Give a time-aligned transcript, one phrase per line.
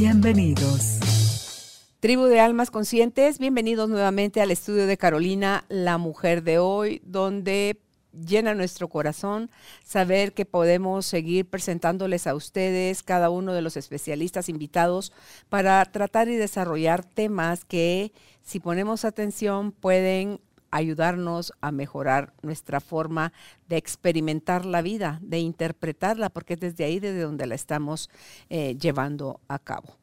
[0.00, 1.90] Bienvenidos.
[2.00, 7.82] Tribu de Almas Conscientes, bienvenidos nuevamente al estudio de Carolina, la mujer de hoy, donde
[8.14, 9.50] llena nuestro corazón
[9.84, 15.12] saber que podemos seguir presentándoles a ustedes cada uno de los especialistas invitados
[15.50, 23.32] para tratar y desarrollar temas que si ponemos atención pueden ayudarnos a mejorar nuestra forma
[23.68, 28.08] de experimentar la vida, de interpretarla, porque es desde ahí desde donde la estamos
[28.48, 29.99] eh, llevando a cabo.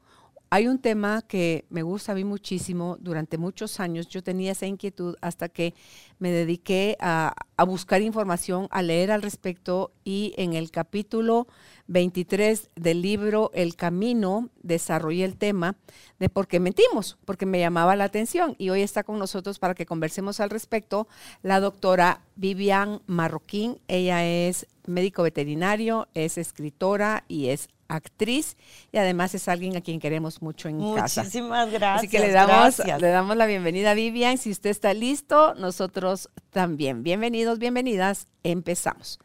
[0.49, 2.97] Hay un tema que me gusta a mí muchísimo.
[3.01, 5.73] Durante muchos años yo tenía esa inquietud hasta que
[6.19, 11.47] me dediqué a, buscar información, a leer al respecto y en el capítulo
[11.87, 15.75] 23 del libro El Camino desarrollé el tema
[16.17, 19.75] de por qué mentimos, porque me llamaba la atención y hoy está con nosotros para
[19.75, 21.09] que conversemos al respecto
[21.41, 23.81] la doctora Vivian Marroquín.
[23.89, 28.57] Ella es médico veterinario, es escritora y es actriz
[28.91, 31.21] y además es alguien a quien queremos mucho en Muchísimas casa.
[31.23, 31.97] Muchísimas gracias.
[31.99, 33.01] Así que le damos, gracias.
[33.01, 34.37] le damos la bienvenida a Vivian.
[34.37, 37.03] Si usted está listo, nosotros también.
[37.03, 38.27] Bienvenidos, bienvenidas.
[38.43, 39.19] Empezamos.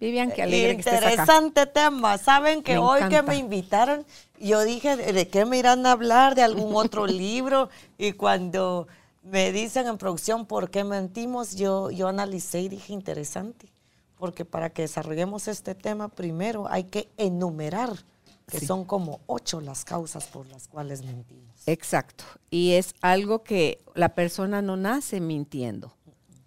[0.00, 1.10] Vivian, qué alegre que estés acá.
[1.10, 2.18] Interesante tema.
[2.18, 4.06] Saben que Me hoy que me invitaron,
[4.38, 6.34] yo dije, ¿de qué me irán a hablar?
[6.34, 7.68] ¿De algún otro libro?
[7.98, 8.86] Y cuando
[9.22, 13.68] me dicen en producción por qué mentimos, yo, yo analicé y dije, interesante.
[14.18, 17.90] Porque para que desarrollemos este tema, primero hay que enumerar
[18.50, 18.66] que Sí.
[18.66, 21.54] son como ocho las causas por las cuales mentimos.
[21.66, 22.24] Exacto.
[22.50, 25.94] Y es algo que la persona no nace mintiendo,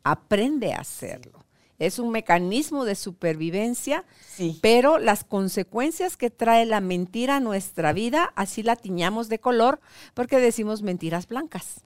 [0.03, 1.39] aprende a hacerlo.
[1.77, 4.03] Es un mecanismo de supervivencia,
[4.35, 4.59] Sí.
[4.61, 9.79] pero las consecuencias que trae la mentira a nuestra vida, así la tiñamos de color,
[10.13, 11.85] porque decimos mentiras blancas.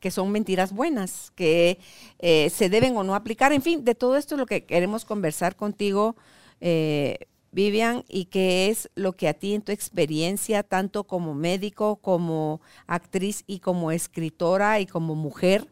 [0.00, 1.78] Que son mentiras buenas, que
[2.18, 3.52] eh, se deben o no aplicar.
[3.52, 6.16] En fin, de todo esto es lo que queremos conversar contigo,
[6.60, 7.18] eh,
[7.52, 12.60] Vivian, y que es lo que a ti en tu experiencia, tanto como médico, como
[12.86, 15.68] actriz y como escritora y como mujer,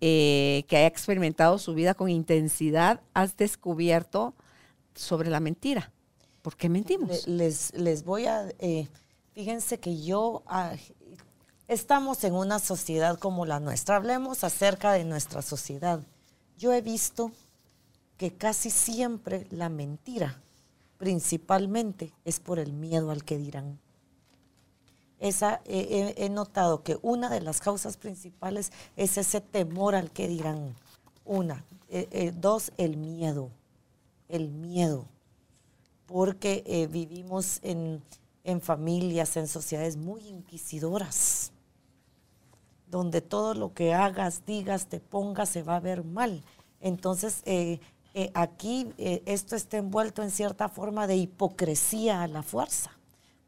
[0.00, 4.34] eh, que haya experimentado su vida con intensidad, has descubierto
[4.94, 5.90] sobre la mentira.
[6.42, 7.26] ¿Por qué mentimos?
[7.26, 8.48] Le- Les, les voy a...
[9.32, 10.42] fíjense que yo...
[10.46, 10.74] ah,
[11.68, 13.96] estamos en una sociedad como la nuestra.
[13.96, 16.00] Hablemos acerca de nuestra sociedad.
[16.58, 17.30] Yo he visto
[18.16, 20.40] que casi siempre la mentira,
[20.98, 23.78] principalmente, es por el miedo al que dirán.
[25.20, 30.28] Esa, he- he notado que una de las causas principales es ese temor al que
[30.28, 30.74] dirán.
[31.24, 31.64] Una.
[31.88, 33.50] Eh, eh, dos, el miedo.
[34.28, 35.06] El miedo
[36.06, 38.02] porque eh, vivimos en,
[38.44, 41.50] en familias, en sociedades muy inquisidoras,
[42.94, 46.44] donde todo lo que hagas, digas, te pongas, se va a ver mal.
[46.80, 47.80] Entonces, eh,
[48.14, 52.92] eh, aquí eh, esto está envuelto en cierta forma de hipocresía a la fuerza.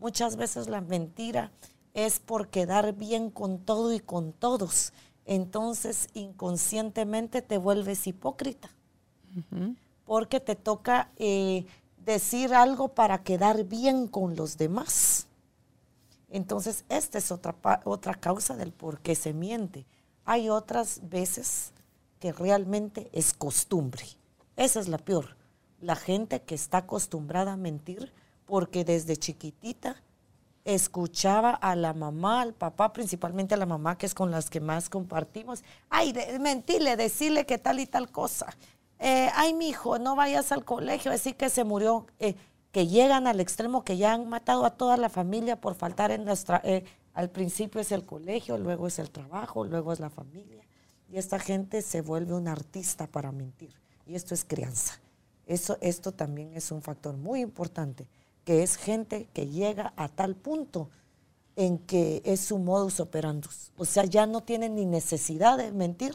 [0.00, 1.52] Muchas veces la mentira
[1.94, 4.92] es por quedar bien con todo y con todos.
[5.26, 8.68] Entonces, inconscientemente te vuelves hipócrita
[10.04, 11.10] porque te toca
[11.98, 15.28] decir algo para quedar bien con los demás.
[16.28, 19.86] Entonces, esta es otra, otra causa del por qué se miente.
[20.24, 21.72] Hay otras veces
[22.18, 24.04] que realmente es costumbre.
[24.56, 25.36] Esa es la peor.
[25.80, 28.12] La gente que está acostumbrada a mentir
[28.46, 30.02] porque desde chiquitita
[30.64, 34.60] escuchaba a la mamá, al papá, principalmente a la mamá, que es con las que
[34.60, 35.62] más compartimos.
[35.88, 38.46] Ay, de, mentirle, decirle que tal y tal cosa.
[38.98, 42.06] Eh, ay, mi hijo, no vayas al colegio, decir que se murió.
[42.18, 42.34] Eh,
[42.76, 46.26] que llegan al extremo que ya han matado a toda la familia por faltar en
[46.26, 46.46] las...
[46.46, 46.84] tra- eh,
[47.14, 50.62] al principio es el colegio, luego es el trabajo, luego es la familia.
[51.10, 53.72] Y esta gente se vuelve un artista para mentir.
[54.06, 55.00] Y esto es crianza.
[55.46, 58.06] Eso, esto también es un factor muy importante,
[58.44, 60.90] que es gente que llega a tal punto
[61.56, 63.72] en que es su modus operandus.
[63.78, 66.14] O sea, ya no tienen ni necesidad de mentir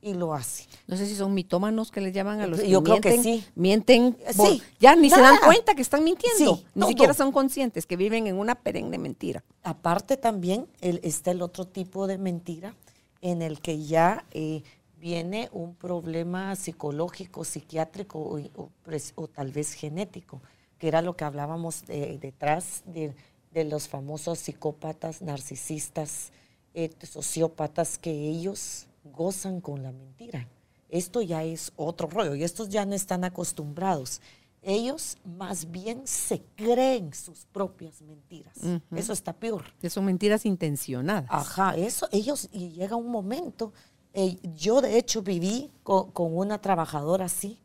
[0.00, 0.66] y lo hace.
[0.86, 3.44] No sé si son mitómanos que les llaman a los que Yo creo que sí.
[3.56, 6.56] Mienten, por- sí, ya ni se dan cuenta que están mintiendo.
[6.56, 6.88] Sí, ni todo.
[6.90, 9.42] siquiera son conscientes que viven en una perenne mentira.
[9.62, 12.74] Aparte también el- está el otro tipo de mentira
[13.20, 14.62] en el que ya eh,
[15.00, 20.40] viene un problema psicológico, psiquiátrico o, o pres- o tal vez genético,
[20.78, 23.14] que era lo que hablábamos de- detrás de,
[23.52, 26.30] de los famosos psicópatas, narcisistas,
[26.74, 30.48] eh, sociópatas, que ellos gozan con la mentira.
[30.88, 34.20] Esto ya es otro rollo y estos ya no están acostumbrados.
[34.62, 38.56] Ellos más bien se creen sus propias mentiras.
[38.94, 39.64] Eso está peor.
[39.80, 41.28] Que son mentiras intencionadas.
[41.30, 43.72] Ajá, eso, ellos, y llega un momento,
[44.14, 47.60] eh, yo de hecho viví co- con, una trabajadora así,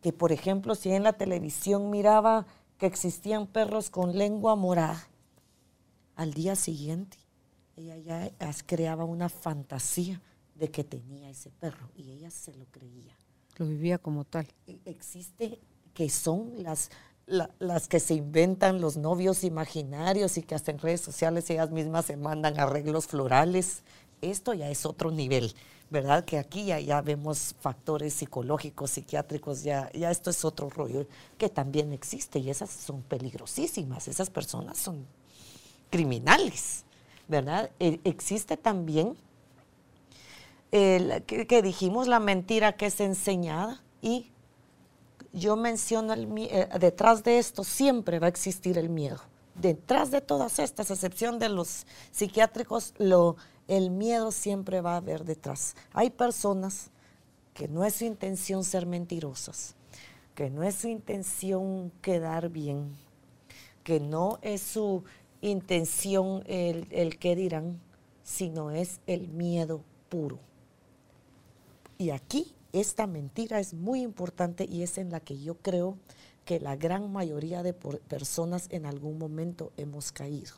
[0.00, 2.46] que por ejemplo, si en la televisión miraba
[2.76, 5.08] que existían perros con lengua morada,
[6.16, 7.18] al día siguiente
[7.76, 8.30] ella ya
[8.66, 10.20] creaba una fantasía
[10.54, 13.16] de que tenía ese perro y ella se lo creía.
[13.56, 14.46] Lo vivía como tal.
[14.66, 15.58] E- Existe
[15.94, 16.90] que son las,
[17.26, 21.70] la- las que se inventan los novios imaginarios y que hasta en redes sociales ellas
[21.70, 23.82] mismas se mandan arreglos florales.
[24.20, 25.52] Esto ya es otro nivel,
[25.90, 26.24] ¿verdad?
[26.24, 31.06] Que aquí ya, ya vemos factores psicológicos, psiquiátricos, ya, ya esto es otro rollo
[31.38, 35.04] que también existe y esas son peligrosísimas, esas personas son
[35.90, 36.84] criminales,
[37.28, 37.70] ¿verdad?
[37.80, 39.16] E- existe también
[40.72, 44.32] que, que dijimos la mentira que es enseñada y
[45.32, 49.20] yo menciono eh, detrás de esto siempre va a existir el miedo.
[49.54, 53.36] Detrás de todas estas, a excepción de los psiquiátricos, lo,
[53.68, 55.74] el miedo siempre va a haber detrás.
[55.92, 56.90] Hay personas
[57.54, 59.74] que no es su intención ser mentirosas,
[60.34, 62.96] que no es su intención quedar bien,
[63.84, 65.04] que no es su
[65.42, 67.78] intención el, el qué dirán,
[68.22, 70.38] sino es el miedo puro.
[72.02, 75.98] Y aquí esta mentira es muy importante y es en la que yo creo
[76.44, 80.56] que la gran mayoría de personas en algún momento hemos caído.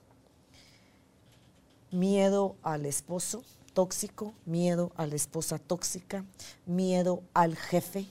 [1.91, 3.43] Miedo al esposo
[3.75, 6.25] tóxico, miedo a la esposa tóxica,
[6.64, 8.06] miedo al jefe,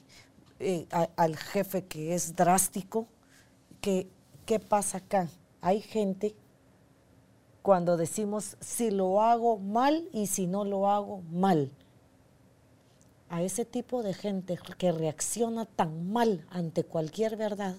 [0.59, 3.07] eh, al jefe que es drástico.
[3.81, 4.07] Que,
[4.45, 5.27] ¿Qué pasa acá?
[5.59, 6.35] Hay gente
[7.63, 11.71] cuando decimos si lo hago mal y si no lo hago mal
[13.33, 17.75] a ese tipo de gente que reacciona tan mal ante cualquier verdad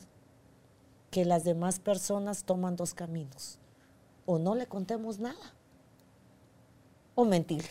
[1.12, 3.60] que las demás personas toman dos caminos.
[4.26, 5.54] O no le contemos nada,
[7.14, 7.70] o mentirle.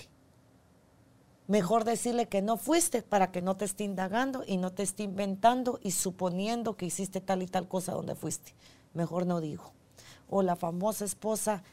[1.48, 5.04] Mejor decirle que no fuiste para que no te esté indagando y no te esté
[5.04, 8.56] inventando y suponiendo que hiciste tal y tal cosa donde fuiste.
[8.94, 9.74] Mejor no digo.
[10.30, 11.64] O la famosa esposa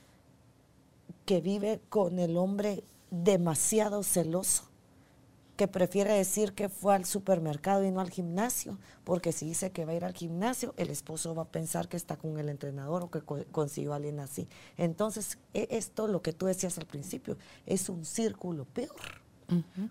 [1.24, 2.82] que vive con el hombre
[3.12, 4.69] demasiado celoso
[5.60, 9.84] que prefiere decir que fue al supermercado y no al gimnasio, porque si dice que
[9.84, 13.02] va a ir al gimnasio, el esposo va a pensar que está con el entrenador
[13.02, 14.48] o que co- consiguió a alguien así.
[14.78, 17.36] Entonces, e- esto, lo que tú decías al principio,
[17.66, 18.96] es un círculo peor,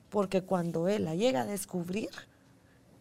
[0.10, 2.10] porque cuando él la llega a descubrir,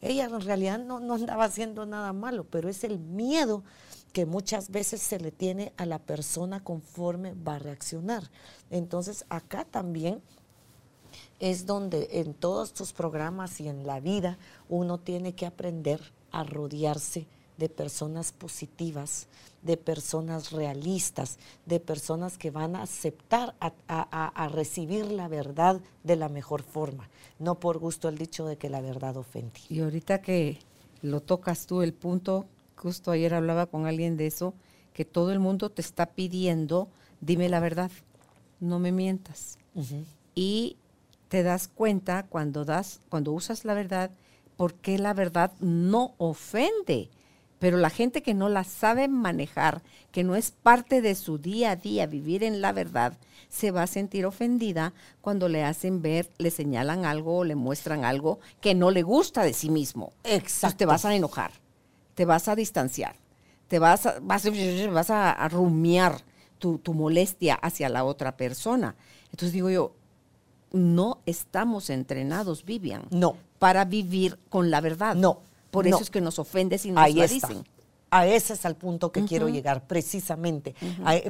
[0.02, 3.64] ella en realidad no, no andaba haciendo nada malo, pero es el miedo
[4.12, 8.30] que muchas veces se le tiene a la persona conforme va a reaccionar.
[8.68, 10.20] Entonces, acá también
[11.40, 16.42] es donde en todos tus programas y en la vida uno tiene que aprender a
[16.44, 17.26] rodearse
[17.56, 19.26] de personas positivas,
[19.62, 25.80] de personas realistas, de personas que van a aceptar a, a- a- recibir la verdad
[26.04, 27.08] de la mejor forma,
[27.40, 29.60] no por gusto el dicho de que la verdad ofende.
[29.68, 30.58] Y ahorita que
[31.02, 34.54] lo tocas tú, el punto, justo ayer hablaba con alguien de eso,
[34.92, 36.88] que todo el mundo te está pidiendo,
[37.20, 37.90] dime la verdad,
[38.60, 39.58] no me mientas.
[40.36, 40.76] Y
[41.28, 44.10] te das cuenta cuando das, cuando usas la verdad,
[44.56, 47.10] porque la verdad no ofende.
[47.58, 49.82] Pero la gente que no la sabe manejar,
[50.12, 53.18] que no es parte de su día a día vivir en la verdad,
[53.48, 58.04] se va a sentir ofendida cuando le hacen ver, le señalan algo o le muestran
[58.04, 60.12] algo que no le gusta de sí mismo.
[60.22, 61.50] Entonces te vas a enojar,
[62.14, 63.16] te vas a distanciar,
[63.66, 64.50] te vas a, vas a,
[64.92, 66.22] vas a- a rumiar
[66.58, 68.94] tu, tu molestia hacia la otra persona.
[69.30, 69.94] Entonces digo yo,
[70.72, 73.36] no estamos entrenados, Vivian, No.
[73.58, 75.14] para vivir con la verdad.
[75.16, 75.96] No, Por no.
[75.96, 77.48] eso es que nos ofende si nos Ahí la está.
[78.10, 80.74] A ese es el punto que quiero llegar, precisamente.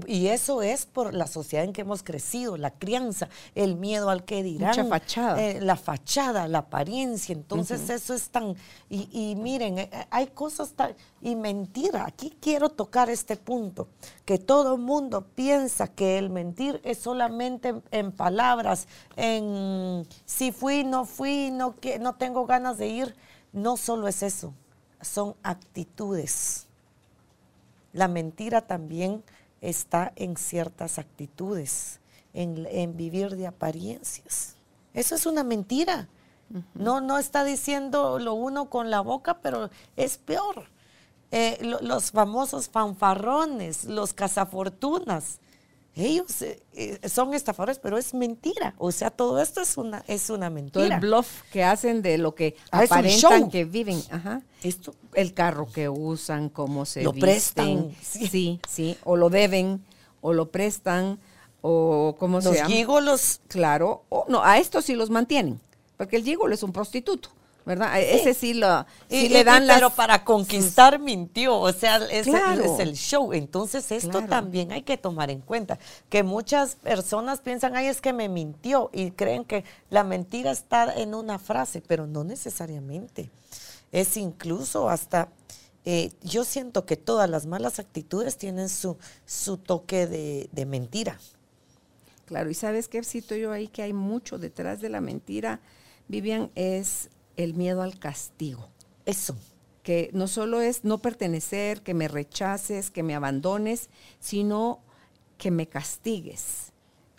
[0.06, 4.25] y eso es por la sociedad en que hemos crecido, la crianza, el miedo al
[4.25, 4.70] que dirán.
[4.70, 5.42] Mucha fachada.
[5.42, 7.32] eh, la fachada, la apariencia.
[7.32, 8.54] Entonces eso es tan...
[8.88, 10.94] Y, y miren, eh, hay cosas tan...
[11.20, 13.88] Y mentira, aquí quiero tocar este punto,
[14.25, 20.85] que todo mundo piensa que el mentir es solamente en, en palabras, en si fui,
[20.85, 23.16] no fui, no, que, no tengo ganas de ir.
[23.52, 24.54] No solo es eso,
[25.00, 26.67] son actitudes.
[27.92, 29.23] La mentira también
[29.61, 32.00] está en ciertas actitudes,
[32.35, 34.57] en, en vivir de apariencias.
[34.95, 36.09] Eso es una mentira.
[36.75, 40.64] No, no está diciendo lo uno con la boca, pero es peor.
[41.30, 45.40] Eh, lo- los famosos fanfarrones, los cazafortunas,
[45.95, 48.75] ellos eh, eh, son estafadores, pero es mentira.
[48.78, 50.95] O sea, todo esto es una, es una Todo mentira.
[50.97, 54.00] el bluff que hacen de lo que Ah, aparentan que viven.
[54.11, 54.42] Ajá.
[54.62, 57.21] Esto, El carro que usan, cómo se Lo visten.
[57.28, 58.26] prestan, sí.
[58.28, 58.61] Sí.
[58.68, 59.85] sí, O lo deben,
[60.21, 61.18] o lo prestan,
[61.62, 62.71] o cómo se los llama.
[62.71, 64.04] gígolos, Claro.
[64.09, 65.61] O, no, a estos sí los mantienen.
[65.97, 67.30] Porque el gigolo es un prostituto,
[67.68, 67.92] ¿verdad?
[67.92, 69.76] A Ese sí, lo, sí Y- le dan y- las...
[69.76, 72.64] Pero para conquistar mintió, o sea, ese Claro.
[72.64, 73.32] es el show.
[73.32, 74.26] Entonces esto Claro.
[74.26, 78.90] también hay que tomar en cuenta, que muchas personas piensan, ay, es que me mintió
[78.92, 83.30] y creen que la mentira está en una frase, pero no necesariamente.
[83.92, 85.28] Es incluso hasta,
[85.84, 88.96] eh, yo siento que todas las malas actitudes tienen su,
[89.26, 91.18] su toque de, de mentira.
[92.26, 95.60] Claro, y sabes qué cito yo ahí que hay mucho detrás de la mentira,
[96.08, 97.08] Vivian, es
[97.38, 98.68] el miedo al castigo.
[99.07, 99.35] Eso.
[99.83, 103.88] Que no solo es no pertenecer, que me rechaces, que me abandones,
[104.21, 104.80] sino
[105.38, 106.73] que me castigues.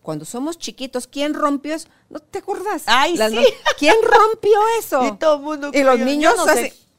[0.03, 1.87] Cuando somos chiquitos, ¿quién rompió eso?
[2.09, 2.83] ¿No te acuerdas?
[2.85, 3.37] Ay, Las sí.
[3.37, 3.41] no-
[3.79, 5.03] ¿Quién rompió eso?
[5.07, 6.45] Y todo el mundo Y los niños no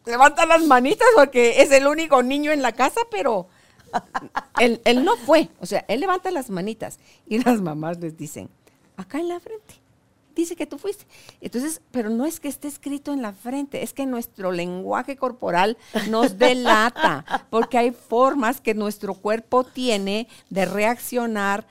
[0.07, 3.49] levantan las manitas porque es el único niño en la casa, pero
[4.59, 5.51] él, él no fue.
[5.61, 6.99] O sea, él levanta las manitas
[7.29, 8.49] y las mamás les dicen,
[8.97, 9.75] acá en la frente,
[10.35, 11.05] dice que tú fuiste.
[11.41, 15.77] Entonces, pero no es que esté escrito en la frente, es que nuestro lenguaje corporal
[16.09, 21.67] nos delata, porque hay formas que nuestro cuerpo tiene de reaccionar.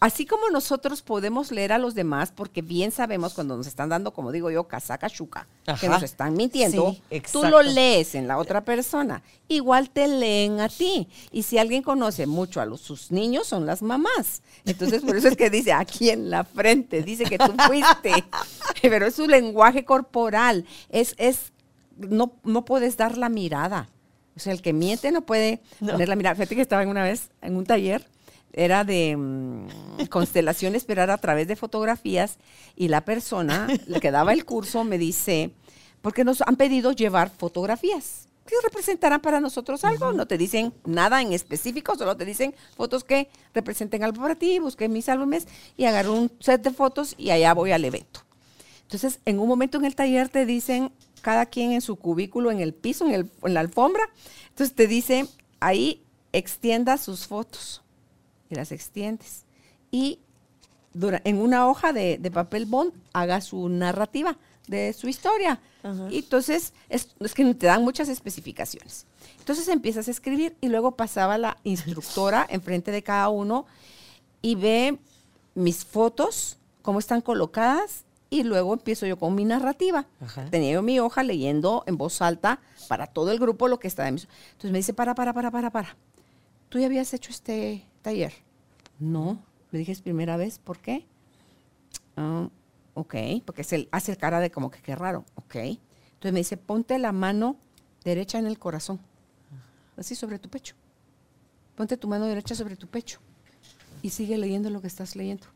[0.00, 4.12] Así como nosotros podemos leer a los demás, porque bien sabemos cuando nos están dando,
[4.12, 5.46] como digo yo, casaca chuca,
[5.80, 9.22] que nos están mintiendo, Sí, tú lo lees en la otra persona.
[9.48, 11.08] Igual te leen a ti.
[11.32, 14.42] Y si alguien conoce mucho a los, sus niños, son las mamás.
[14.66, 18.24] Entonces, por eso es que dice aquí en la frente, dice que tú fuiste.
[18.82, 20.66] Pero es su lenguaje corporal.
[20.90, 21.52] Es, es,
[21.96, 23.88] no, no puedes dar la mirada.
[24.36, 25.92] O sea, el que miente no puede No.
[25.92, 26.34] poner la mirada.
[26.34, 28.06] Fíjate que estaba en una vez en un taller,
[28.54, 32.38] era de mm, constelaciones, pero era a través de fotografías,
[32.76, 35.50] y la persona la que daba el curso me dice,
[36.02, 38.28] porque nos han pedido llevar fotografías.
[38.46, 40.12] ¿Qué representarán para nosotros algo?
[40.12, 44.58] No te dicen nada en específico, solo te dicen fotos que representen algo para ti.
[44.58, 48.20] Busqué mis álbumes y agarré un set de fotos y allá voy al evento.
[48.82, 50.92] Entonces, en un momento en el taller te dicen,
[51.22, 54.02] cada quien en su cubículo, en el piso, en, el- en la alfombra,
[54.50, 55.26] entonces te dice,
[55.60, 56.02] ahí
[56.34, 57.80] extienda sus fotos
[58.50, 59.44] y las extiendes.
[59.90, 60.18] Y
[60.92, 64.36] dura- en una hoja de, de papel bond haga su narrativa
[64.66, 65.60] de su historia.
[66.10, 69.06] Y entonces, es, es que te dan muchas especificaciones.
[69.38, 73.66] Entonces empiezas a escribir y luego pasaba la instructora enfrente de cada uno
[74.40, 74.98] y ve
[75.54, 80.06] mis fotos, cómo están colocadas, y luego empiezo yo con mi narrativa.
[80.20, 80.46] Ajá.
[80.50, 82.58] Tenía yo mi hoja leyendo en voz alta
[82.88, 84.26] para todo el grupo lo que estaba en mis...
[84.52, 85.96] Entonces me dice, para, para, para, para, para.
[86.74, 88.32] ¿Tú ya habías hecho este taller?
[88.98, 89.40] No,
[89.70, 91.06] me dije es primera vez, ¿por qué?
[92.16, 92.48] Ah,
[92.94, 93.14] ok,
[93.44, 95.54] porque se hace cara de como que qué raro, ok.
[95.54, 97.54] Entonces me dice, ponte la mano
[98.02, 98.98] derecha en el corazón,
[99.96, 100.74] así sobre tu pecho.
[101.76, 103.20] Ponte tu mano derecha sobre tu pecho
[104.02, 105.46] y sigue leyendo lo que estás leyendo.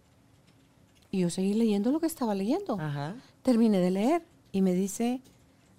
[1.11, 2.79] Y yo seguí leyendo lo que estaba leyendo.
[2.79, 3.17] Ajá.
[3.43, 4.23] Terminé de leer
[4.53, 5.21] y me dice,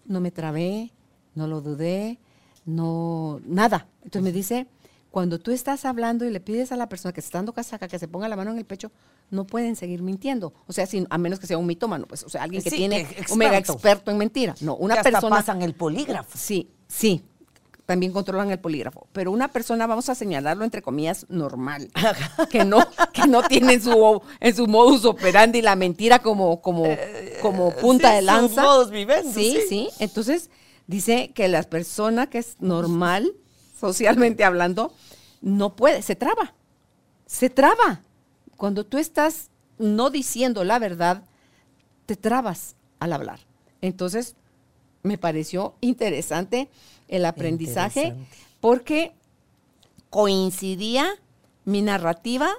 [0.04, 0.92] no me trabé,
[1.34, 2.20] no lo dudé,
[2.66, 3.88] no, nada.
[4.04, 4.68] Entonces me dice,
[5.12, 7.98] cuando tú estás hablando y le pides a la persona que está dando casaca que
[8.00, 8.92] se ponga la mano en el pecho,
[9.32, 10.54] no pueden seguir mintiendo.
[10.68, 12.76] O sea, sin- a menos que sea un mitómano, pues, o sea, alguien que Sí,
[12.78, 14.12] tiene un mega experto.
[14.12, 14.56] en mentira.
[14.62, 15.36] No, una Que hasta persona.
[15.38, 16.38] pasan el polígrafo.
[16.38, 17.24] Sí, sí.
[17.88, 19.08] También controlan el polígrafo.
[19.14, 21.90] Pero una persona, vamos a señalarlo entre comillas, normal.
[22.52, 22.78] que no,
[23.12, 26.84] que no tiene en su, en su modus operandi la mentira como, como,
[27.42, 28.62] como punta sí, de lanza.
[28.62, 29.68] modus vivendi, Sí, sí.
[29.70, 29.90] sí.
[29.98, 30.52] Entonces,
[30.86, 33.32] dice que la persona que es normal,
[33.80, 34.94] socialmente hablando,
[35.42, 36.54] no puede, se traba.
[37.26, 38.02] Se traba.
[38.58, 41.24] Cuando tú estás no diciendo la verdad,
[42.06, 43.40] te trabas al hablar.
[43.82, 44.36] Entonces,
[45.04, 46.70] me pareció interesante
[47.08, 48.38] el aprendizaje Interesante.
[48.60, 49.14] porque
[50.10, 51.08] coincidía
[51.66, 52.50] mi narrativa.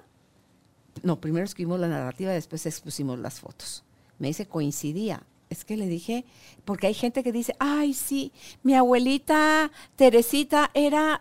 [1.03, 3.85] No, primero escribimos la narrativa, después expusimos las fotos.
[4.19, 5.23] Me dice coincidía.
[5.51, 6.25] Es que le dije,
[6.65, 11.21] porque hay gente que dice, ay, sí, mi abuelita Teresita era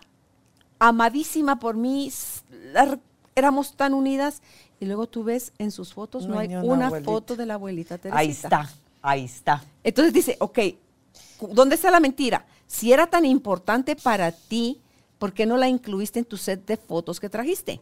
[0.78, 2.12] amadísima por mí,
[3.34, 4.40] éramos tan unidas.
[4.78, 7.54] Y luego tú ves en sus fotos, no, No hay una, una foto de la
[7.54, 8.18] abuelita Teresita.
[8.18, 8.70] Ahí está,
[9.02, 9.64] ahí está.
[9.84, 10.58] Entonces dice, ok,
[11.50, 12.46] ¿dónde está la mentira?
[12.66, 14.80] Si era tan importante para ti,
[15.18, 17.80] ¿por qué no la incluiste en tu set de fotos que trajiste?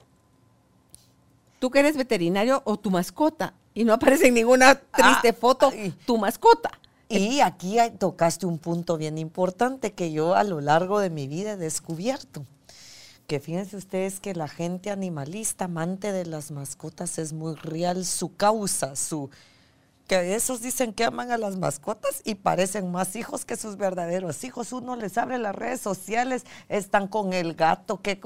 [1.59, 5.71] Tú que eres veterinario o tu mascota, y no aparece en ninguna triste Ah, foto
[5.73, 5.95] ay.
[6.05, 6.73] tu mascota.
[7.09, 11.53] Y aquí tocaste un punto bien importante que yo a lo largo de mi vida
[11.53, 12.45] he descubierto.
[13.29, 18.35] Que fíjense ustedes que la gente animalista, amante de las mascotas, es muy real su
[18.35, 19.31] causa, su
[20.09, 24.43] que esos dicen que aman a las mascotas y parecen más hijos que sus verdaderos
[24.43, 24.73] hijos.
[24.73, 28.19] Uno les abre las redes sociales, están con el gato, que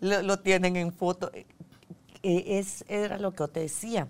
[0.00, 1.32] lo, lo tienen en foto.
[2.22, 4.08] Eh, Es, era lo que te decía,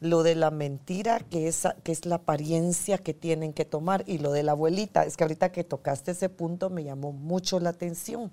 [0.00, 4.18] lo de la mentira, que es, que es la apariencia que tienen que tomar, y
[4.18, 7.70] lo de la abuelita, es que ahorita que tocaste ese punto me llamó mucho la
[7.70, 8.30] atención,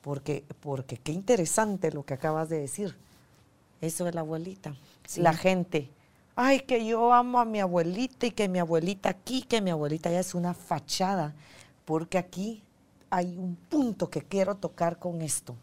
[0.00, 2.96] porque, porque qué interesante lo que acabas de decir,
[3.80, 4.74] eso de la abuelita,
[5.16, 5.90] la gente.
[6.34, 10.10] Ay, que yo amo a mi abuelita y que mi abuelita aquí, que mi abuelita
[10.10, 11.34] ya es una fachada,
[11.84, 12.64] porque aquí
[13.10, 15.54] hay un punto que quiero tocar con esto,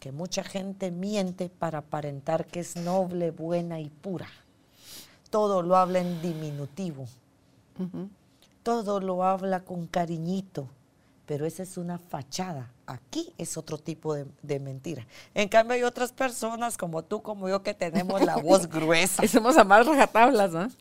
[0.00, 4.28] que mucha gente miente para aparentar que es noble, buena y pura.
[5.30, 7.06] Todo lo habla en diminutivo,
[8.62, 10.68] todo lo habla con cariñito,
[11.26, 12.70] pero esa es una fachada.
[12.86, 15.06] Aquí es otro tipo de, de mentira.
[15.34, 19.26] En cambio hay otras personas como tú, como yo, que tenemos la voz gruesa.
[19.28, 20.68] Somos a más rajatablas, ¿no?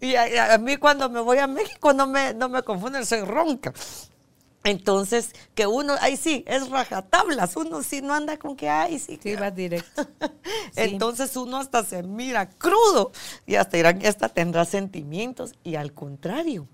[0.00, 3.06] Y a, y a mí cuando me voy a México no me, no me confunden,
[3.06, 3.72] soy ronca.
[4.64, 9.18] Entonces, que uno, ahí sí, es rajatablas, uno sí no anda con que, ay, sí.
[9.20, 10.06] Sí, vas directo.
[10.76, 13.10] Entonces uno hasta se mira crudo
[13.44, 15.54] y hasta dirán, esta tendrá sentimientos.
[15.64, 16.68] Y al contrario,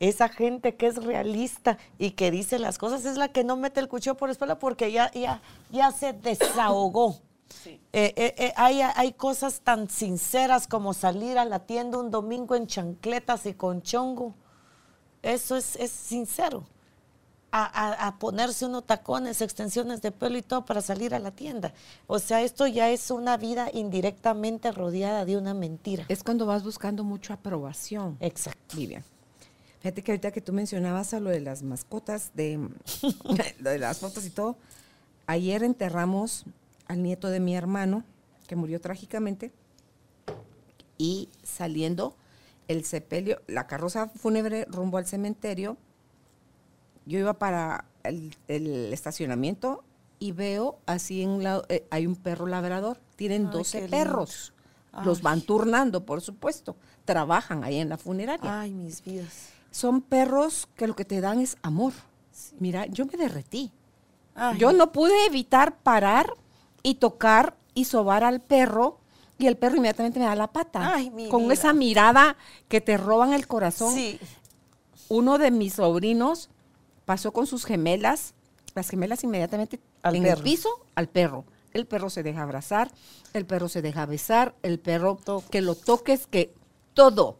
[0.00, 3.80] esa gente que es realista y que dice las cosas es la que no mete
[3.80, 7.20] el cuchillo por la espalda porque ya, ya, ya se desahogó.
[7.66, 12.56] Eh, eh, eh, hay, hay cosas tan sinceras como salir a la tienda un domingo
[12.56, 14.34] en chancletas y con chongo.
[15.22, 16.66] Eso es, es sincero.
[17.56, 21.72] A, ponerse unos tacones, extensiones de pelo y todo para salir a la tienda.
[22.08, 26.04] O sea, esto ya es una vida indirectamente rodeada de una mentira.
[26.08, 28.16] Es cuando vas buscando mucha aprobación.
[28.18, 28.76] Exacto.
[28.76, 29.04] Vivian.
[29.78, 32.58] Fíjate que ahorita que tú mencionabas a lo de las mascotas, de,
[33.60, 34.56] lo de las fotos y todo,
[35.26, 36.46] ayer enterramos
[36.88, 38.02] al nieto de mi hermano,
[38.48, 39.52] que murió trágicamente,
[40.98, 42.16] y saliendo
[42.66, 45.76] el sepelio, la carroza fúnebre rumbo al cementerio,
[47.06, 49.84] yo iba para el, el estacionamiento
[50.18, 53.82] y veo así en un lado, eh, hay un perro labrador, tienen Ay, 12 qué
[53.88, 53.96] lindo.
[53.96, 54.52] perros.
[55.04, 56.76] Los van turnando, por supuesto.
[57.04, 58.60] Trabajan ahí en la funeraria.
[58.60, 59.48] Ay, mis vidas.
[59.72, 61.92] Son perros que lo que te dan es amor.
[62.60, 63.72] Mira, yo me derretí.
[64.36, 64.56] Ay.
[64.58, 66.32] Yo no pude evitar parar
[66.84, 68.98] y tocar y sobar al perro
[69.36, 70.94] y el perro inmediatamente me da la pata.
[70.94, 71.54] Ay, mi con vida.
[71.54, 72.36] esa mirada
[72.68, 73.92] que te roban el corazón.
[73.94, 74.20] Sí.
[75.08, 76.50] Uno de mis sobrinos
[77.04, 78.34] pasó con sus gemelas,
[78.74, 80.36] las gemelas inmediatamente Al en perro.
[80.38, 81.44] el piso al perro.
[81.72, 82.90] El perro se deja abrazar,
[83.32, 85.18] el perro se deja besar, el perro
[85.50, 86.54] que lo toques, que
[86.94, 87.38] todo.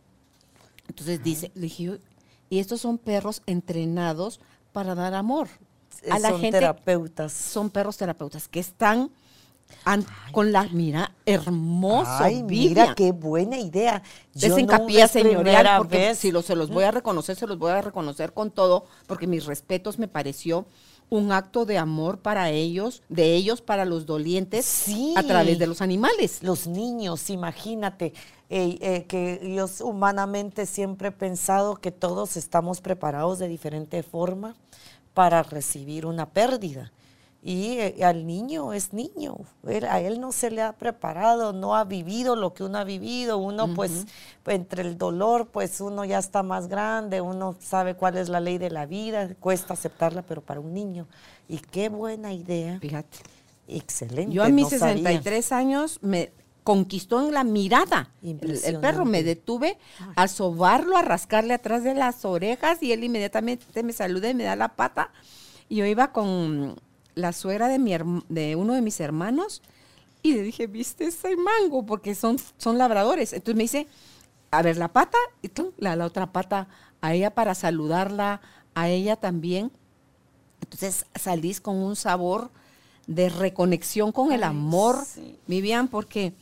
[0.89, 1.99] Entonces dice, le dije,
[2.51, 4.41] y estos son perros entrenados
[4.73, 5.49] para dar amor.
[6.11, 7.33] A la Son gente terapeutas.
[7.33, 9.11] son perros terapeutas que están
[9.85, 12.11] an- con la mira hermoso.
[12.11, 12.69] Ay, Vivian.
[12.87, 14.03] mira qué buena idea.
[14.33, 16.19] Primera señorial, porque vez.
[16.19, 19.47] si se los voy a reconocer, se los voy a reconocer con todo, porque mis
[19.47, 20.67] respetos me pareció
[21.11, 25.13] un acto de amor para ellos, de ellos para los dolientes, Sí.
[25.17, 26.43] a través de los animales.
[26.43, 28.15] Los niños, imagínate,
[28.51, 34.57] eh, eh, que yo humanamente siempre he pensado que todos estamos preparados de diferente forma
[35.13, 36.91] para recibir una pérdida.
[37.47, 41.77] Y eh, al niño es niño, él- a él no se le ha preparado, no
[41.77, 44.07] ha vivido lo que uno ha vivido, uno pues
[44.47, 48.57] entre el dolor pues uno ya está más grande, uno sabe cuál es la ley
[48.57, 51.07] de la vida, cuesta aceptarla, pero para un niño,
[51.47, 53.19] y qué buena idea, Fíjate.
[53.69, 54.35] excelente.
[54.35, 54.95] Yo a mis no sabía.
[54.95, 58.09] 63 años me conquistó en la mirada.
[58.23, 59.77] El, el perro me detuve
[60.17, 64.45] a sobarlo, a rascarle atrás de las orejas y él inmediatamente me saluda y me
[64.45, 65.11] da la pata.
[65.69, 66.77] Y yo iba con
[67.15, 67.93] la suegra de, mi
[68.29, 69.63] de uno de mis hermanos
[70.23, 71.85] y le dije, ¿viste ese mango?
[71.85, 73.33] Porque son, son labradores.
[73.33, 73.87] Entonces me dice,
[74.51, 76.69] a ver la pata y la, la otra pata
[77.01, 78.41] a ella para saludarla,
[78.75, 79.71] a ella también.
[80.63, 82.51] Entonces salís con un sabor
[83.07, 85.39] de reconexión con el amor, sí.
[85.47, 86.33] Vivian, porque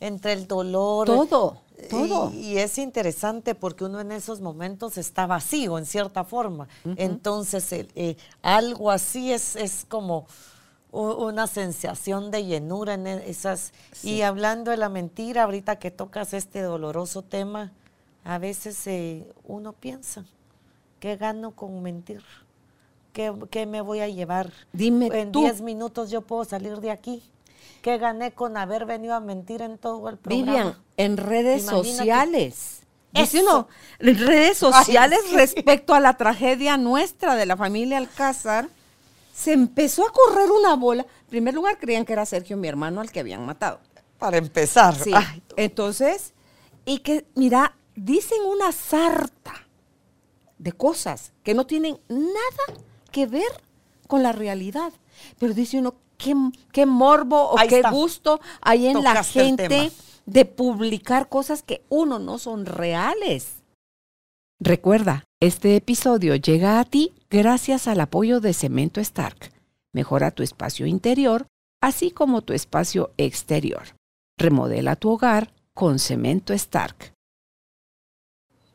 [0.00, 1.06] Entre el dolor.
[1.06, 2.30] todo, y- todo.
[2.32, 6.68] Y, es interesante porque uno en esos momentos está vacío, en cierta forma.
[6.96, 10.26] Entonces, el- eh, algo así es, es como
[10.92, 13.72] una sensación de llenura en e- esas.
[14.02, 17.72] Y hablando de la mentira, ahorita que tocas este doloroso tema,
[18.24, 20.24] a veces eh, uno piensa,
[21.00, 22.22] ¿qué gano con mentir?
[23.12, 24.52] ¿Qué, qué me voy a llevar?
[24.72, 25.40] Dime en tú.
[25.40, 27.22] 10 minutos yo puedo salir de aquí.
[27.86, 30.52] ¿Qué gané con haber venido a mentir en todo el programa?
[30.52, 31.96] Vivian, en redes Imagínate.
[31.98, 32.80] sociales.
[33.12, 33.68] Dice uno,
[34.00, 35.36] en redes sociales sí.
[35.36, 38.68] respecto a la tragedia nuestra de la familia Alcázar,
[39.32, 41.02] se empezó a correr una bola.
[41.02, 43.78] En primer lugar, creían que era Sergio, mi hermano, al que habían matado.
[44.18, 44.96] Para empezar.
[44.96, 45.12] Sí.
[45.14, 46.34] Ay, Entonces,
[46.84, 49.64] y que, mira, dicen una sarta
[50.58, 53.62] de cosas que no tienen nada que ver
[54.08, 54.92] con la realidad.
[55.38, 56.34] Pero dice uno, qué,
[56.72, 57.90] qué morbo o Ahí qué está.
[57.90, 59.92] gusto hay en la Tocaste gente
[60.26, 63.62] de publicar cosas que uno no son reales.
[64.58, 69.52] Recuerda, este episodio llega a ti gracias al apoyo de Cemento Stark.
[69.92, 71.46] Mejora tu espacio interior,
[71.80, 73.96] así como tu espacio exterior.
[74.38, 77.12] Remodela tu hogar con Cemento Stark.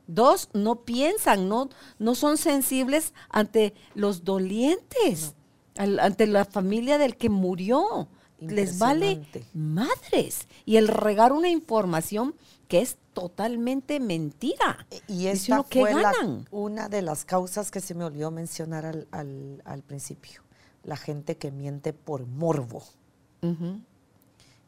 [0.08, 5.36] Dos, no piensan, no, no son sensibles ante los dolientes,
[5.78, 8.08] al- ante la familia del que murió.
[8.40, 9.22] Les vale
[9.54, 10.48] madres.
[10.66, 12.34] Y el regar una información
[12.68, 14.88] que es totalmente mentira.
[15.08, 16.48] Y Dice esta ¿qué fue la- ganan?
[16.50, 20.42] una de las causas que se me olvidó mencionar al, al- al principio.
[20.84, 22.82] La gente que miente por morbo.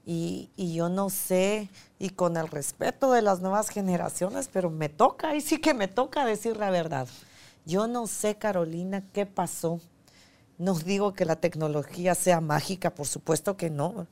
[0.05, 4.89] Y, y yo no sé, y con el respeto de las nuevas generaciones, pero me
[4.89, 7.07] toca, y sí que me toca decir la verdad.
[7.65, 9.79] Yo no sé, Carolina, qué pasó.
[10.57, 14.07] No digo que la tecnología sea mágica, por supuesto que no,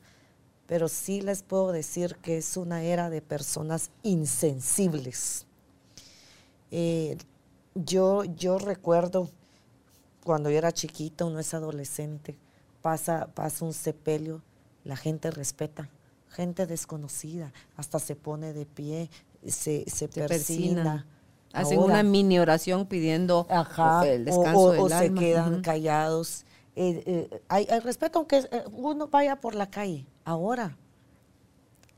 [0.67, 5.45] pero sí les puedo decir que es una era de personas insensibles.
[6.71, 7.17] Eh,
[7.75, 9.29] yo, yo recuerdo
[10.23, 12.37] cuando yo era chiquita, uno es adolescente,
[12.81, 14.41] pasa, pasa un sepelio,
[14.83, 15.89] la gente respeta,
[16.29, 19.09] gente desconocida, hasta se pone de pie,
[19.45, 21.05] se, se Se persina.
[21.53, 25.61] Hacen Ahora, una mini oración pidiendo Ajá, el o- descanso o, del o se quedan
[25.61, 26.45] callados.
[26.75, 30.05] Eh, eh, hay, hay respeto aunque eh, uno vaya por la calle.
[30.23, 30.77] Ahora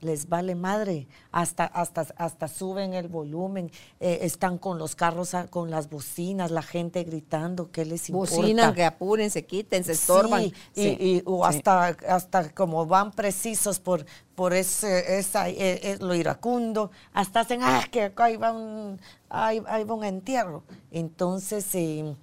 [0.04, 5.48] les vale madre, hasta, hasta, hasta suben el volumen, eh, están con los carros, a-
[5.48, 8.36] con las bocinas, la gente gritando, ¿qué les importa?
[8.36, 10.44] Bocinan, que apuren, se quiten, se estorban.
[10.44, 11.58] Sí, y, Sí, y- o sí.
[11.58, 17.62] hasta, hasta como van precisos por, por ese, esa, eh, eh, lo iracundo, hasta hacen,
[17.63, 20.63] ah, que acá ahí va un, ahí, ahí va un entierro.
[20.92, 22.16] Entonces, eh,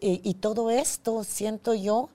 [0.00, 2.10] y, y todo esto siento yo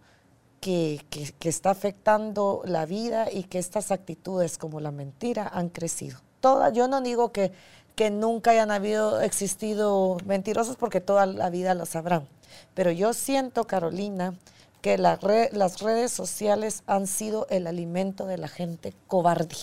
[0.61, 5.67] que, que- que está afectando la vida y que estas actitudes como la mentira han
[5.69, 6.19] crecido.
[6.39, 7.51] Todas, yo no digo que,
[7.95, 12.27] que nunca hayan habido, existido mentirosos porque toda la vida lo sabrán.
[12.73, 14.35] Pero yo siento, Carolina,
[14.81, 15.19] que la
[15.51, 19.55] las redes sociales han sido el alimento de la gente cobarde,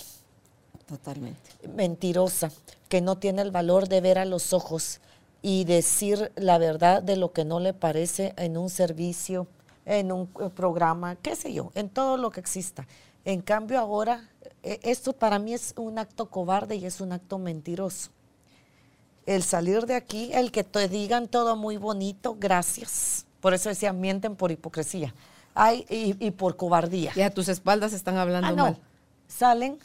[0.86, 1.50] Totalmente.
[1.74, 2.50] mentirosa,
[2.88, 5.00] que no tiene el valor de ver a los ojos
[5.42, 9.46] y decir la verdad de lo que no le parece en un servicio,
[9.88, 12.86] en un eh, programa, qué sé yo, en todo lo que exista.
[13.24, 14.28] En cambio ahora,
[14.62, 18.10] eh, esto para mí es un acto cobarde y es un acto mentiroso.
[19.26, 23.26] El salir de aquí, el que te digan todo muy bonito, gracias.
[23.40, 25.14] Por eso decía, mienten por hipocresía.
[25.54, 27.12] Ay, y, y por cobardía.
[27.16, 28.62] Y a tus espaldas están hablando Ah, no.
[28.64, 28.78] mal.
[29.26, 29.78] Salen,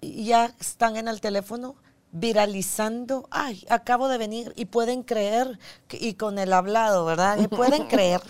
[0.00, 1.76] y ya están en el teléfono
[2.12, 3.26] viralizando.
[3.30, 7.38] Ay, acabo de venir y pueden creer, que- y con el hablado, ¿verdad?
[7.38, 8.20] Y pueden creer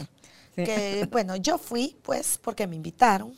[0.56, 0.64] Sí.
[0.64, 3.34] que, bueno, yo fui, pues, porque me invitaron.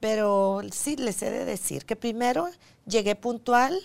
[0.00, 2.48] Pero sí les he de decir que primero
[2.86, 3.78] llegué puntual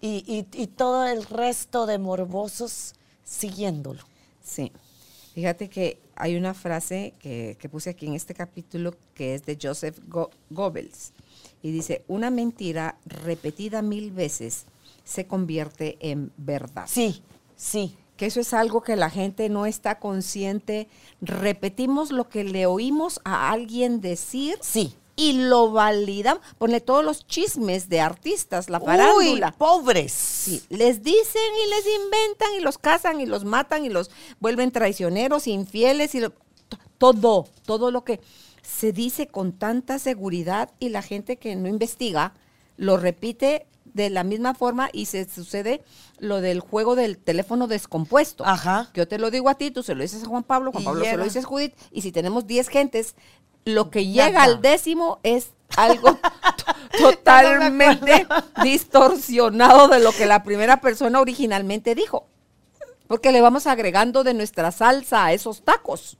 [0.00, 4.02] y, y- y todo el resto de morbosos siguiéndolo.
[4.42, 4.72] Sí.
[5.34, 9.56] Fíjate que hay una frase que, que puse aquí en este capítulo que es de
[9.60, 11.12] Joseph Go- Goebbels
[11.62, 14.64] y dice, una mentira repetida mil veces
[15.04, 16.86] se convierte en verdad.
[16.88, 17.22] Sí,
[17.56, 17.96] sí.
[18.18, 20.88] Que eso es algo que la gente no está consciente.
[21.22, 24.94] Repetimos lo que le oímos a alguien decir Sí.
[25.16, 26.42] y lo validamos.
[26.58, 29.48] Ponle todos los chismes de artistas, la farándula.
[29.48, 30.12] Uy, pobres.
[30.12, 34.72] Sí, les dicen y les inventan y los casan y los matan y los vuelven
[34.72, 36.32] traicioneros, infieles y lo-
[36.98, 38.20] todo, todo lo que
[38.62, 42.34] se dice con tanta seguridad y la gente que no investiga
[42.76, 43.66] lo repite
[43.98, 45.82] de la misma forma y se sucede
[46.18, 48.46] lo del juego del teléfono descompuesto.
[48.46, 48.88] Ajá.
[48.94, 50.82] Que yo te lo digo a ti, tú se lo dices a Juan Pablo, Juan
[50.82, 53.14] Y Pablo se lo dices a Judith, y si tenemos 10 gentes,
[53.64, 54.26] lo que Nada.
[54.28, 56.14] llega al décimo es algo
[56.96, 58.26] to- totalmente
[58.62, 62.26] distorsionado de lo que la primera persona originalmente dijo.
[63.06, 66.18] Porque le vamos agregando de nuestra salsa a esos tacos.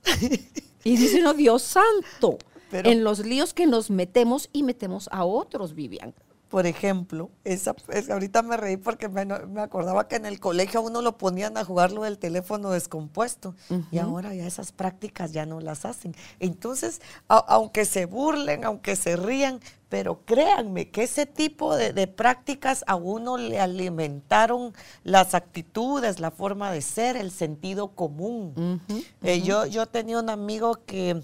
[0.83, 2.37] Y dice, no, Dios santo,
[2.71, 6.13] Pero- en los líos que nos metemos y metemos a otros, Vivian.
[6.49, 10.79] Por ejemplo, esa, es- ahorita me reí porque me, me acordaba que en el colegio
[10.79, 13.55] a uno lo ponían a jugar lo del teléfono descompuesto
[13.91, 16.15] y ahora ya esas prácticas ya no las hacen.
[16.39, 19.59] Entonces, a- aunque se burlen, aunque se rían,
[19.89, 26.31] pero créanme que ese tipo de, de prácticas a uno le alimentaron las actitudes, la
[26.31, 28.81] forma de ser, el sentido común.
[29.21, 31.21] Eh, yo, yo tenía un amigo que,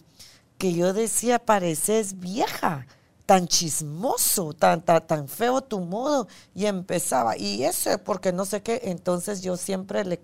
[0.58, 2.86] que yo decía, pareces vieja
[3.26, 8.62] tan chismoso, tan, tan, tan feo tu modo, y empezaba, y eso porque no sé
[8.62, 10.20] qué, entonces yo siempre le,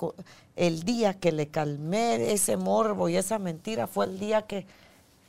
[0.55, 4.67] el día que le calmé ese morbo y esa mentira fue el día que,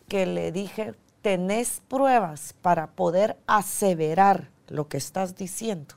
[0.08, 5.94] que le dije, tenés pruebas para poder aseverar lo que estás diciendo.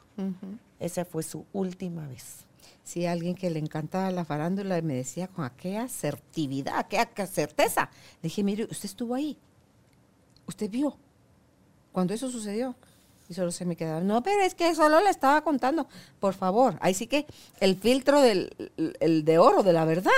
[0.80, 2.46] Esa fue su última vez.
[2.84, 7.90] Sí, alguien que le encantaba la farándula y me decía con aquella asertividad, aquella certeza.
[8.22, 9.38] Le dije, mire, usted estuvo ahí.
[10.46, 10.96] Usted vio
[11.96, 12.76] cuando eso sucedió.
[13.30, 15.88] Y solo se me quedaba, no, pero es que solo le estaba contando.
[16.20, 17.26] Por favor, ahí sí que
[17.62, 18.52] el filtro del
[19.00, 20.12] el de oro, de la verdad.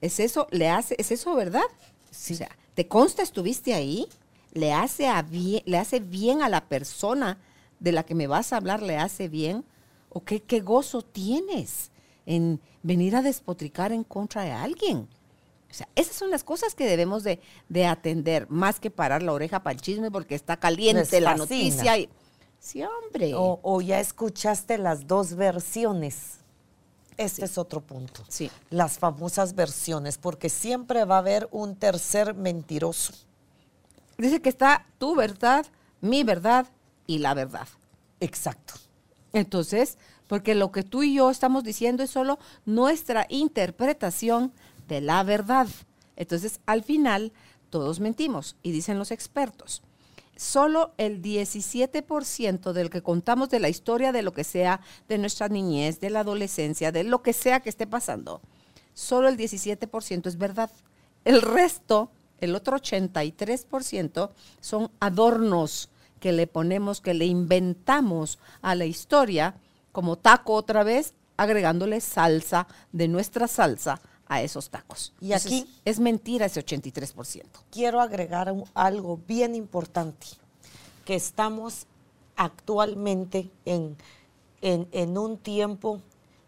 [0.00, 1.64] ¿Es eso, le hace, es eso verdad?
[2.12, 4.06] O sea, ¿te consta estuviste ahí?
[4.52, 7.36] ¿Le hace, a bien, ¿Le hace bien a la persona
[7.80, 8.80] de la que me vas a hablar?
[8.80, 9.64] ¿Le hace bien?
[10.10, 11.90] ¿O qué, qué gozo tienes
[12.26, 15.08] en venir a despotricar en contra de alguien?
[15.70, 19.32] O sea, esas son las cosas que debemos de, de atender, más que parar la
[19.32, 21.96] oreja para el chisme porque está caliente la noticia.
[21.98, 22.08] y-
[22.60, 23.34] Sí, hombre.
[23.36, 26.38] O, o ya escuchaste las dos versiones.
[27.16, 28.24] Este es otro punto.
[28.28, 28.50] Sí.
[28.70, 33.12] Las famosas versiones, porque siempre va a haber un tercer mentiroso.
[34.16, 35.66] Dice que está tu verdad,
[36.00, 36.66] mi verdad
[37.06, 37.68] y la verdad.
[38.20, 38.74] Exacto.
[39.32, 44.52] Entonces, porque lo que tú y yo estamos diciendo es solo nuestra interpretación
[44.88, 45.68] de la verdad.
[46.16, 47.32] Entonces, al final,
[47.70, 48.56] todos mentimos.
[48.62, 49.82] Y dicen los expertos,
[50.36, 55.48] solo el 17% del que contamos de la historia de lo que sea, de nuestra
[55.48, 58.40] niñez, de la adolescencia, de lo que sea que esté pasando,
[58.94, 60.70] solo el 17% es verdad.
[61.24, 68.86] El resto, el otro 83%, son adornos que le ponemos, que le inventamos a la
[68.86, 69.54] historia,
[69.92, 75.12] como taco otra vez, agregándole salsa de nuestra salsa a esos tacos.
[75.20, 77.60] Y aquí- es mentira ese 83%.
[77.70, 80.26] Quiero agregar un- algo bien importante,
[81.04, 81.86] que estamos
[82.36, 83.96] actualmente en,
[84.60, 86.00] en- en un tiempo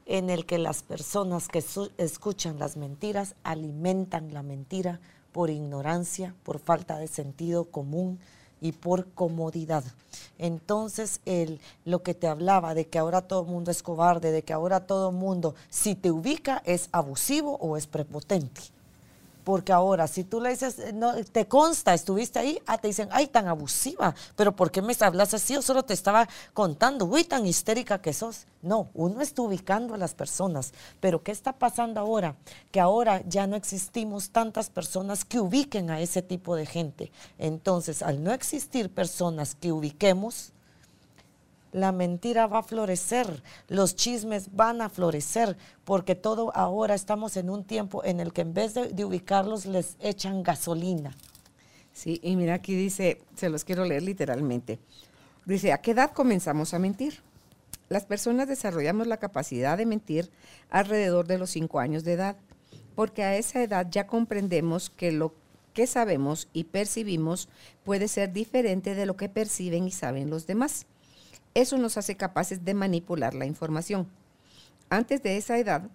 [0.07, 5.01] en el que las personas que su- escuchan las mentiras alimentan la mentira
[5.33, 8.19] por ignorancia, por falta de sentido común
[8.61, 9.85] y por comodidad.
[10.39, 14.43] Entonces, el, lo que te hablaba de que ahora todo el mundo es cobarde, de
[14.43, 18.63] que ahora todo el mundo, si te ubica, es abusivo o es prepotente.
[19.43, 23.09] Porque ahora, si tú le dices, eh, no, te consta, estuviste ahí, ah, te dicen,
[23.13, 25.55] ay, tan abusiva, pero ¿por qué me hablas así?
[25.55, 28.47] Yo solo te estaba contando, uy, tan histérica que sos.
[28.63, 32.37] No, uno está ubicando a las personas, pero ¿qué está pasando ahora?
[32.71, 37.11] Que ahora ya no existimos tantas personas que ubiquen a ese tipo de gente.
[37.39, 40.53] Entonces, al no existir personas que ubiquemos,
[41.73, 47.51] la mentira va a florecer, los chismes van a florecer, porque todo ahora estamos en
[47.51, 51.17] un tiempo en el que en vez de, ubicarlos les echan gasolina.
[51.93, 54.79] Sí, y mira aquí dice, se los quiero leer literalmente.
[55.45, 57.23] Dice, ¿a qué edad comenzamos a mentir?
[57.89, 60.31] Las personas desarrollamos la capacidad de mentir
[60.71, 62.37] alrededor de los cinco años de edad,
[62.95, 65.35] porque a esa edad ya comprendemos que lo
[65.75, 67.49] que sabemos y percibimos
[67.85, 70.87] puede ser diferente de lo que perciben y saben los demás.
[71.55, 74.07] Eso nos hace capaces de manipular la información.
[74.89, 75.89] Antes de esa edad,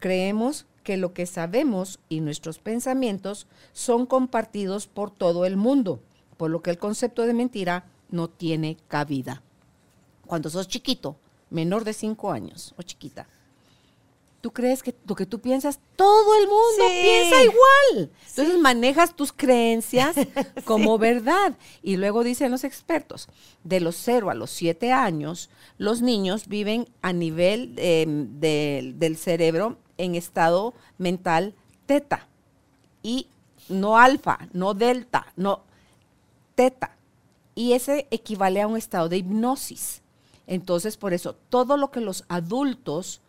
[0.00, 6.00] creemos que lo que sabemos y nuestros pensamientos son compartidos por todo el mundo,
[6.36, 9.42] por lo que el concepto de mentira no tiene cabida.
[10.26, 11.16] Cuando sos chiquito,
[11.50, 13.28] menor de cinco años o chiquita,
[14.44, 17.00] tú crees que lo que tú piensas, todo el mundo Sí.
[17.02, 18.10] piensa igual.
[18.28, 20.14] Entonces manejas tus creencias
[20.66, 21.56] como verdad.
[21.82, 23.26] Y luego dicen los expertos,
[23.62, 29.16] de los 0 a los 7 años, los niños viven a nivel eh, del- del
[29.16, 31.54] cerebro en estado mental
[31.86, 32.28] teta.
[33.02, 33.28] Y
[33.70, 35.62] no alfa, no delta, no
[36.54, 36.94] teta.
[37.54, 40.02] Y ese equivale a un estado de hipnosis.
[40.46, 43.22] Entonces, por eso, todo lo que los adultos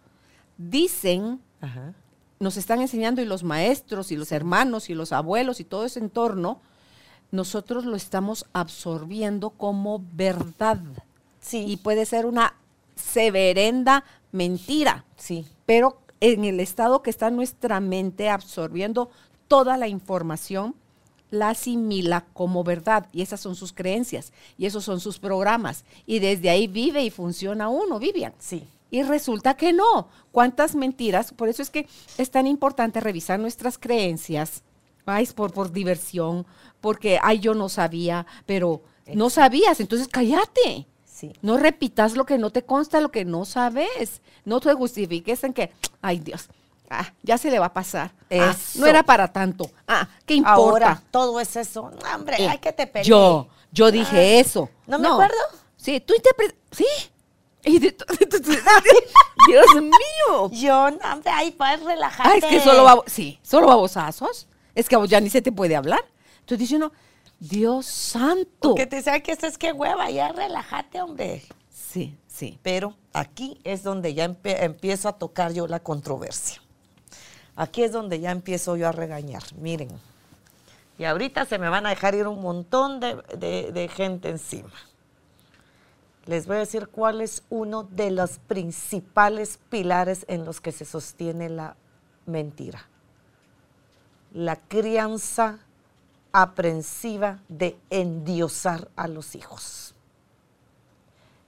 [0.58, 1.94] dicen, Ajá.
[2.40, 6.00] nos están enseñando y los maestros y los hermanos y los abuelos y todo ese
[6.00, 6.60] entorno,
[7.32, 10.80] nosotros lo estamos absorbiendo como verdad.
[11.40, 11.66] Sí.
[11.68, 12.56] Y puede ser una
[12.96, 15.46] severenda mentira, Sí.
[15.66, 19.10] pero en el estado que está nuestra mente absorbiendo
[19.48, 20.76] toda la información,
[21.32, 26.20] la asimila como verdad y esas son sus creencias y esos son sus programas y
[26.20, 28.34] desde ahí vive y funciona uno, Vivian.
[28.40, 28.68] Sí.
[28.92, 30.10] Y resulta que no.
[30.32, 31.34] ¿Cuántas mentiras?
[31.34, 34.64] Por eso es que es tan importante revisar nuestras creencias.
[35.06, 36.46] Ay, es por, por diversión,
[36.82, 38.82] porque, ay, yo no sabía, pero
[39.14, 40.88] no sabías, entonces cállate.
[41.06, 41.32] Sí.
[41.42, 44.22] No repitas lo que no te consta, lo que no sabes.
[44.44, 45.72] No te justifiques en que,
[46.02, 46.50] ay Dios,
[46.90, 48.14] ah, ya se le va a pasar.
[48.32, 49.70] Ah, no era para tanto.
[49.88, 50.54] Ah, ¿qué importa?
[50.56, 51.92] Ahora, todo es eso.
[51.92, 53.08] No, hombre, Eh, hay que te pelees.
[53.08, 54.70] Yo, yo dije eso.
[54.88, 55.36] ¿no me acuerdo?
[55.78, 56.56] Sí, tú interpretas.
[56.72, 56.86] Sí.
[59.48, 60.50] Dios mío.
[60.52, 62.32] Yo, no, hombre, ay, para relajarte.
[62.34, 64.48] Ah, es que solo babo- sí, solo babosazos.
[64.74, 66.04] Es que a vos ya ni se te puede hablar.
[66.40, 66.92] Entonces dice uno,
[67.40, 68.76] Dios santo.
[68.76, 71.44] Que te sabe que esto es que hueva, ya relájate, hombre.
[71.74, 72.60] Sí, sí.
[72.62, 76.62] Pero aquí es donde ya empiezo a tocar yo la controversia.
[77.56, 79.44] Aquí es donde ya empiezo yo a regañar.
[79.56, 79.90] Miren,
[80.98, 84.72] y ahorita se me van a dejar ir un montón de, de- de gente encima.
[86.26, 90.86] Les voy a decir cuál es uno de los principales pilares en los que se
[90.86, 91.76] sostiene la
[92.26, 92.88] mentira.
[94.34, 95.60] La crianza
[96.32, 99.96] aprensiva de endiosar a los hijos.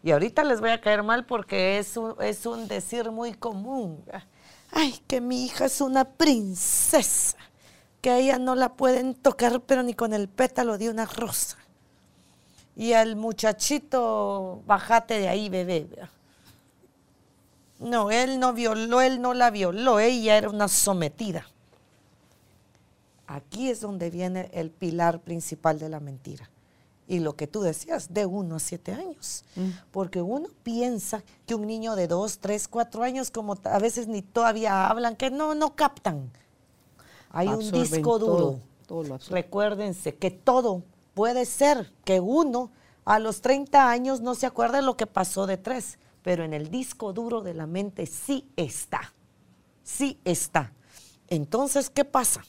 [0.03, 4.01] Y ahorita les voy a caer mal porque es un, es un decir muy común.
[4.71, 7.37] Ay, que mi hija es una princesa,
[7.99, 11.57] que a ella no la pueden tocar, pero ni con el pétalo de una rosa.
[12.77, 15.87] Y al muchachito, bájate de ahí, bebé.
[17.79, 21.47] No, él no violó, él no la violó, ella era una sometida.
[23.25, 26.51] Aquí es donde viene el pilar principal de la mentira.
[27.07, 29.43] Y lo que tú decías, de uno a siete años.
[29.89, 34.21] Porque uno piensa que un niño de dos, tres, cuatro años, como a veces ni
[34.21, 36.29] todavía hablan, que no, no captan.
[37.31, 38.59] Hay un disco duro.
[38.87, 39.19] todo, todo.
[39.31, 40.83] Recuérdense que todo
[41.17, 42.69] puede ser que uno
[43.03, 46.69] a los 30 años no se acuerde lo que pasó de tres, pero en el
[46.69, 49.15] disco duro de la mente sí está.
[49.81, 50.73] Sí está.
[51.27, 52.45] Entonces, ¿qué pasa?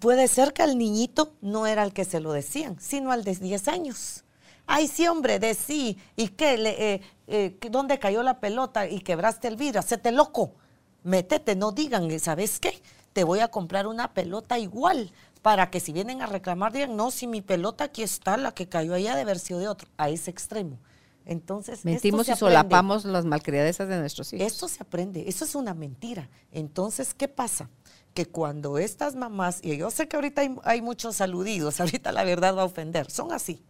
[0.00, 3.34] Puede ser que al niñito no era el que se lo decían, sino al de
[3.36, 4.24] 10 años.
[4.66, 5.96] Ay, sí, hombre, de sí.
[6.16, 6.58] ¿Y qué?
[6.58, 9.80] Le, eh, eh, ¿Dónde cayó la pelota y quebraste el vidrio?
[9.80, 10.56] Hacete loco.
[11.04, 12.82] Métete, no digan, ¿sabes qué?
[13.14, 15.10] Te voy a comprar una pelota igual
[15.44, 18.66] para que si vienen a reclamar digan, no, si mi pelota aquí está, la que
[18.66, 20.78] cayó allá de haber sido de otro, a ese extremo.
[21.26, 24.46] Entonces, Mentimos y solapamos las malcriadezas de nuestros hijos.
[24.46, 26.30] Esto se aprende, eso es una mentira.
[26.50, 27.68] Entonces, ¿qué pasa?
[28.14, 32.24] Que cuando estas mamás, y yo sé que ahorita hay, hay muchos aludidos, ahorita la
[32.24, 33.62] verdad va a ofender, son así.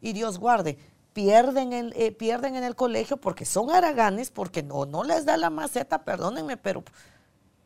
[0.00, 0.78] Y Dios guarde,
[1.14, 5.36] pierden, el, eh, pierden en el colegio porque son haraganes, porque no, no les da
[5.36, 6.84] la maceta, perdónenme, pero...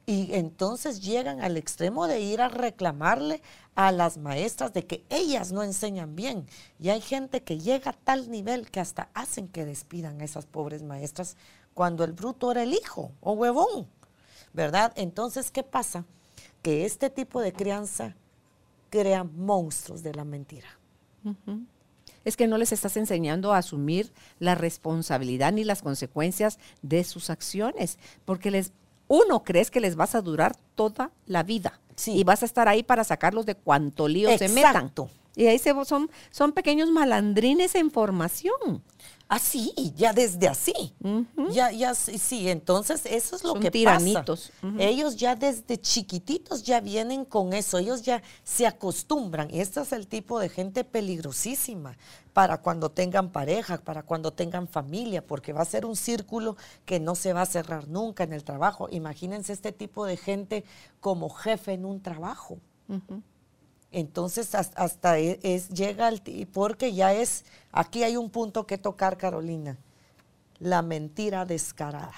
[0.04, 3.40] Y entonces llegan al extremo de ir a reclamarle
[3.76, 6.46] a las maestras de que ellas no enseñan bien.
[6.80, 10.46] Y hay gente que llega a tal nivel que hasta hacen que despidan a esas
[10.46, 11.36] pobres maestras
[11.72, 13.86] cuando el bruto era el hijo o huevón,
[14.52, 14.92] ¿verdad?
[14.96, 16.04] Entonces, ¿qué pasa?
[16.62, 18.16] Que este tipo de crianza
[18.90, 20.68] crea monstruos de la mentira.
[22.24, 27.30] Es que no les estás enseñando a asumir la responsabilidad ni las consecuencias de sus
[27.30, 28.72] acciones, porque les
[29.14, 32.12] uno crees que les vas a durar toda la vida Sí.
[32.12, 34.74] y vas a estar ahí para sacarlos de cuanto lío se metan.
[34.76, 35.10] Exacto.
[35.36, 38.82] Y ahí se, son, son pequeños malandrines en formación.
[39.32, 40.94] Así, ya desde así.
[41.52, 44.50] Ya, ya, sí, sí, entonces eso es lo Son que tiranitos.
[44.60, 44.66] pasa.
[44.66, 44.76] Ujú.
[44.78, 49.48] Ellos ya desde chiquititos ya vienen con eso, ellos ya se acostumbran.
[49.50, 51.96] Y este es el tipo de gente peligrosísima
[52.34, 57.00] para cuando tengan pareja, para cuando tengan familia, porque va a ser un círculo que
[57.00, 58.88] no se va a cerrar nunca en el trabajo.
[58.90, 60.62] Imagínense este tipo de gente
[61.00, 62.58] como jefe en un trabajo.
[63.92, 68.78] Entonces has- hasta e- es, llega al porque ya es, aquí hay un punto que
[68.78, 69.76] tocar, Carolina,
[70.58, 72.12] la mentira descarada.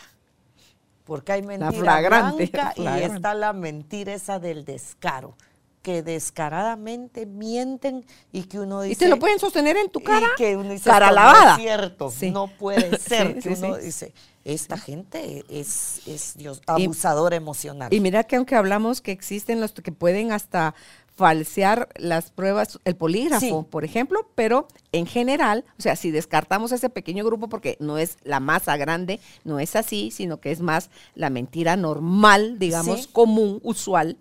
[1.04, 3.14] Porque hay mentira flagrante, blanca y flagrante.
[3.16, 5.36] está la mentira esa del descaro,
[5.82, 8.94] que descaradamente mienten y que uno dice...
[8.94, 10.28] y te lo pueden sostener en tu y cara.
[10.36, 11.44] que uno dice, cara "Esto lavada.
[11.44, 12.30] No es cierto, Sí.
[12.30, 13.34] no puede ser.
[13.42, 17.92] Sí, que sí, uno dice, esta gente es, es Dios, Y- abusador emocional.
[17.92, 20.74] Y mira que aunque hablamos que existen los que pueden hasta
[21.16, 23.66] falsear las pruebas, el polígrafo, Sí.
[23.70, 28.18] por ejemplo, pero en general, o sea, si descartamos ese pequeño grupo porque no es
[28.24, 33.08] la masa grande, no es así, sino que es más la mentira normal, digamos, Sí.
[33.12, 34.16] común, usual,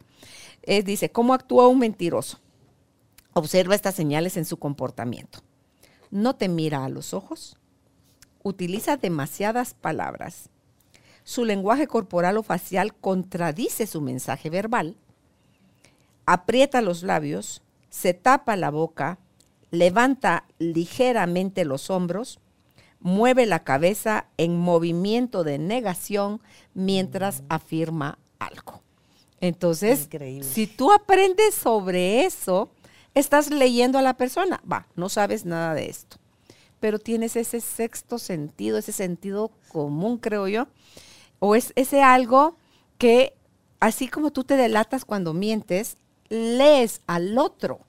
[0.62, 2.40] es, dice, ¿cómo actúa un mentiroso?
[3.34, 5.40] Observa estas señales en su comportamiento.
[6.12, 7.58] No te mira a los ojos,
[8.44, 10.50] utiliza demasiadas palabras,
[11.24, 14.96] su lenguaje corporal o facial contradice su mensaje verbal,
[16.26, 19.20] aprieta los labios, se tapa la boca,
[19.72, 22.40] levanta ligeramente los hombros,
[23.00, 26.42] mueve la cabeza en movimiento de negación
[26.74, 28.82] mientras afirma algo.
[29.42, 30.48] Entonces, Increíble.
[30.48, 32.72] si tú aprendes sobre eso,
[33.14, 34.62] estás leyendo a la persona.
[34.70, 36.18] Va, no sabes nada de esto,
[36.80, 40.68] pero tienes ese sexto sentido, ese sentido común, creo yo,
[41.40, 42.56] o es ese algo
[42.98, 43.36] que,
[43.82, 45.98] así como tú te delatas cuando mientes,
[46.34, 47.80] lees al otro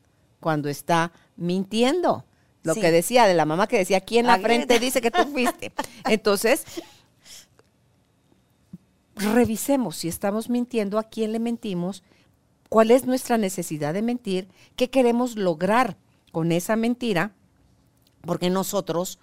[0.41, 2.25] cuando está mintiendo.
[2.63, 2.81] Lo Sí.
[2.81, 5.73] que decía de la mamá que decía, aquí en la frente dice que tú fuiste.
[6.09, 6.65] Entonces,
[9.17, 12.03] revisemos si estamos mintiendo, a quién le mentimos,
[12.69, 15.97] cuál es nuestra necesidad de mentir, qué queremos lograr
[16.33, 17.33] con esa mentira,
[18.23, 19.19] porque nosotros,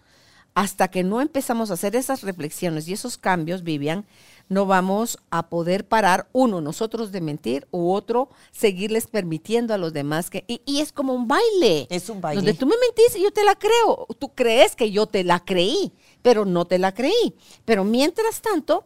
[0.54, 4.06] hasta que no empezamos a hacer esas reflexiones y esos cambios, Vivian,
[4.50, 9.94] no vamos a poder parar, uno, nosotros de mentir, u otro, seguirles permitiendo a los
[9.94, 10.44] demás que...
[10.48, 11.88] Y, y es como un baile.
[11.90, 12.42] Es un baile.
[12.42, 14.08] Donde tú me mentís y yo te la creo.
[14.20, 17.36] Tú crees que yo te la creí, pero no te la creí.
[17.66, 18.86] Pero mientras tanto,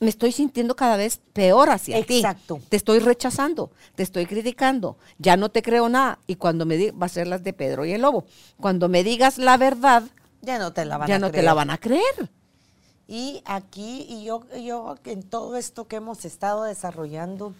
[0.00, 2.18] me estoy sintiendo cada vez peor hacia ti.
[2.18, 2.60] Exacto.
[2.68, 6.18] Te estoy rechazando, te estoy criticando, ya no te creo nada.
[6.26, 8.24] Y cuando me digas, va a ser las de Pedro y el Lobo.
[8.60, 10.04] Cuando me digas la verdad,
[10.42, 12.30] Ya no te la van ya a no te la van a creer.
[13.06, 17.54] Y aquí, y yo, yo en todo esto que hemos estado desarrollando,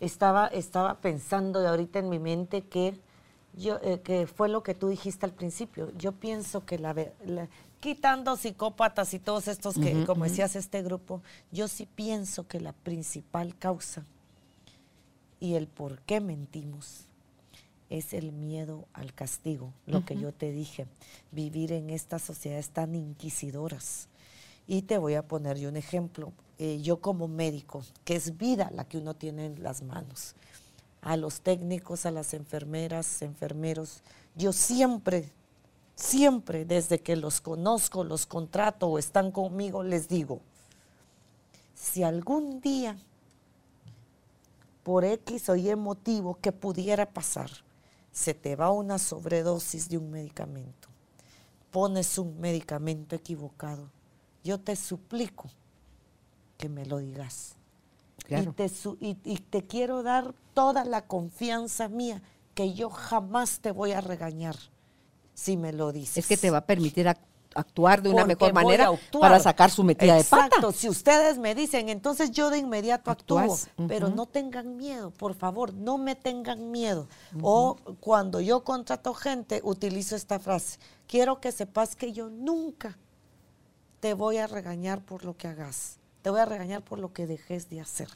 [0.00, 2.96] estaba, estaba pensando y ahorita en mi mente que,
[3.54, 5.90] yo, eh, que fue lo que tú dijiste al principio.
[5.98, 7.48] Yo pienso que la, la-
[7.80, 11.20] quitando psicópatas y todos estos que, como decías, este grupo,
[11.50, 14.04] yo sí pienso que la principal causa
[15.40, 17.06] y el por qué mentimos
[17.90, 20.86] es el miedo al castigo, lo que yo te dije,
[21.32, 24.08] vivir en estas sociedades tan inquisidoras.
[24.66, 26.32] Y te voy a poner yo un ejemplo.
[26.58, 30.34] Eh, yo como médico, que es vida la que uno tiene en las manos,
[31.02, 34.02] a los técnicos, a las enfermeras, enfermeros,
[34.34, 35.30] yo siempre,
[35.94, 40.40] siempre, desde que los conozco, los contrato o están conmigo, les digo,
[41.74, 42.96] si algún día
[44.82, 47.50] por X o Y motivo que pudiera pasar,
[48.12, 50.88] se te va una sobredosis de un medicamento,
[51.70, 53.90] pones un medicamento equivocado,
[54.46, 55.50] yo te suplico
[56.56, 57.54] que me lo digas.
[58.24, 58.50] Claro.
[58.50, 62.22] Y, te, su- y- y te quiero dar toda la confianza mía
[62.54, 64.56] que yo jamás te voy a regañar
[65.34, 66.16] si me lo dices.
[66.18, 67.18] Es que te va a permitir ac-
[67.54, 68.90] actuar de una Porque mejor manera
[69.20, 70.56] para sacar su metida Exacto.
[70.56, 70.72] de pata.
[70.78, 73.56] Si ustedes me dicen, entonces yo de inmediato actúo.
[73.86, 77.06] Pero no tengan miedo, por favor, no me tengan miedo.
[77.42, 80.78] O cuando yo contrato gente, utilizo esta frase.
[81.06, 82.96] Quiero que sepas que yo nunca
[84.06, 85.98] te voy a regañar por lo que hagas.
[86.22, 88.06] Te voy a regañar por lo que dejes de hacer.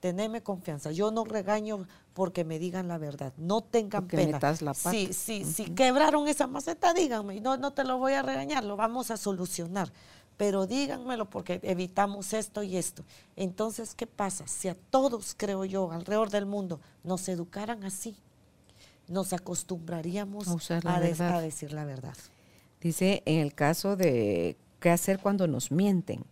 [0.00, 0.90] Teneme confianza.
[0.90, 3.32] Yo no regaño porque me digan la verdad.
[3.36, 4.32] No tengan Porque pena.
[4.32, 4.90] metas la pata.
[4.90, 7.40] Sí, sí, si quebraron esa maceta, díganme.
[7.40, 9.92] No, no te lo voy a regañar, lo vamos a solucionar.
[10.36, 13.04] Pero díganmelo porque evitamos esto y esto.
[13.36, 14.48] Entonces, ¿qué pasa?
[14.48, 18.16] Si a todos, creo yo, alrededor del mundo, nos educaran así,
[19.06, 22.16] nos acostumbraríamos a decir la verdad.
[22.80, 26.24] Dice, en el caso de qué hacer cuando nos mienten.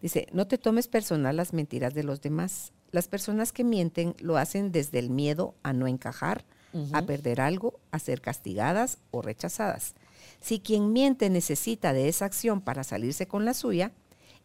[0.00, 2.72] Dice, no te tomes personal las mentiras de los demás.
[2.90, 6.44] Las personas que mienten lo hacen desde el miedo a no encajar,
[6.92, 9.94] a perder algo, a ser castigadas o rechazadas.
[10.40, 13.92] Si quien miente necesita de esa acción para salirse con la suya,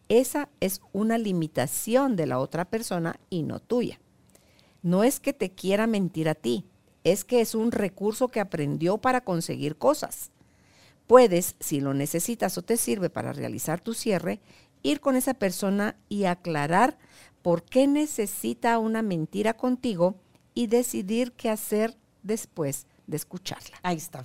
[0.08, 4.00] esa es una limitación de la otra persona y no tuya.
[4.82, 6.66] No es que te quiera mentir a ti,
[7.04, 10.30] es que es un recurso que aprendió para conseguir cosas.
[11.06, 14.40] Puedes, si lo necesitas o te sirve para realizar tu cierre,
[14.82, 16.96] ir con esa persona y aclarar
[17.42, 20.14] por qué necesita una mentira contigo
[20.54, 23.76] y decidir qué hacer después de escucharla.
[23.82, 24.24] Ahí está.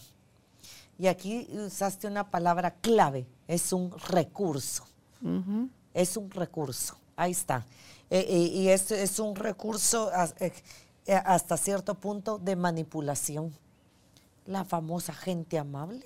[0.97, 4.85] Y aquí usaste una palabra clave, es un recurso.
[5.93, 7.65] Es un recurso, ahí está.
[8.09, 10.53] Eh, eh, y es, es un recurso eh,
[11.25, 13.53] hasta cierto punto de manipulación.
[14.45, 16.05] La famosa gente amable,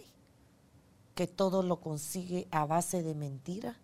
[1.16, 3.78] que todo lo consigue a base de mentira.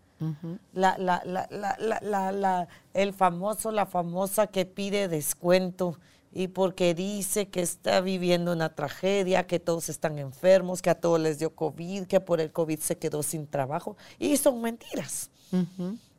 [0.73, 5.97] la, la, la, la, la, la- la- el famoso, la famosa que pide descuento
[6.33, 11.19] y porque dice que está viviendo una tragedia, que todos están enfermos, que a todos
[11.21, 13.95] les dio COVID, que por el COVID se quedó sin trabajo.
[14.19, 15.29] Y son mentiras.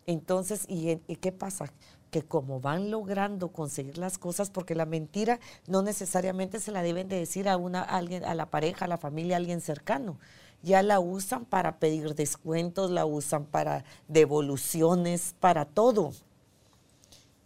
[0.07, 1.67] Entonces, ¿y, qué pasa?
[2.11, 5.39] Que como van logrando conseguir las cosas, porque la mentira
[5.69, 8.97] no necesariamente se la deben de decir a una alguien, a la pareja, a la
[8.99, 10.19] familia, a alguien cercano.
[10.63, 16.13] Ya la usan para pedir descuentos, la usan para devoluciones, para todo.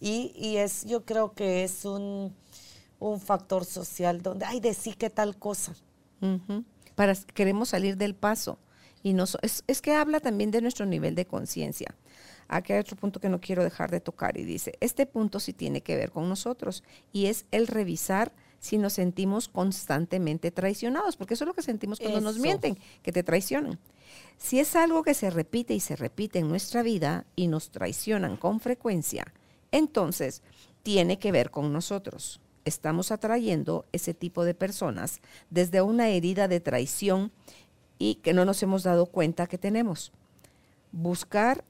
[0.01, 2.35] Y, y es, yo creo que es un,
[2.99, 5.75] un factor social donde, ay, decir que tal cosa.
[6.95, 8.59] Para queremos salir del paso.
[9.03, 11.95] Y no, es, es, que habla también de nuestro nivel de conciencia.
[12.49, 15.53] Aquí hay otro punto que no quiero dejar de tocar y dice, este punto sí
[15.53, 18.33] tiene que ver con nosotros y es el revisar
[18.65, 23.12] si nos sentimos constantemente traicionados, porque eso es lo que sentimos cuando nos mienten, que
[23.12, 23.79] te traicionan.
[24.39, 28.39] Si es algo que se repite y se repite en nuestra vida y nos traicionan
[28.39, 29.27] con frecuencia,
[29.71, 30.41] entonces
[30.83, 36.61] tiene que ver con nosotros estamos atrayendo ese tipo de personas desde una herida de
[36.61, 37.33] traición
[37.99, 40.11] y que no nos hemos dado cuenta que tenemos.
[40.91, 41.65] Buscar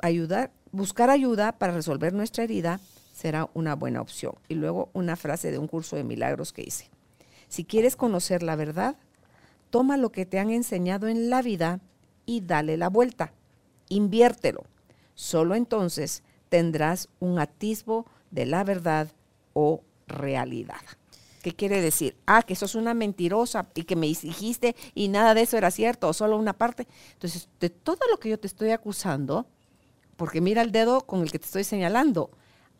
[0.00, 2.80] ayudar, buscar ayuda para resolver nuestra herida
[3.14, 4.34] será una buena opción.
[4.48, 6.90] Y luego una frase de un curso de milagros que hice.
[7.48, 8.96] Si quieres conocer la verdad,
[9.70, 11.80] toma lo que te han enseñado en la vida
[12.26, 13.32] y dale la vuelta.
[13.88, 14.64] Inviértelo.
[15.14, 19.12] Solo entonces tendrás un atisbo de la verdad
[19.52, 20.82] o realidad.
[21.42, 22.16] ¿Qué quiere decir?
[22.26, 26.08] Ah, que sos una mentirosa y que me dijiste y nada de eso era cierto
[26.08, 26.88] o solo una parte.
[27.12, 29.46] Entonces, de todo lo que yo te estoy acusando,
[30.16, 32.30] porque mira el dedo con el que te estoy señalando,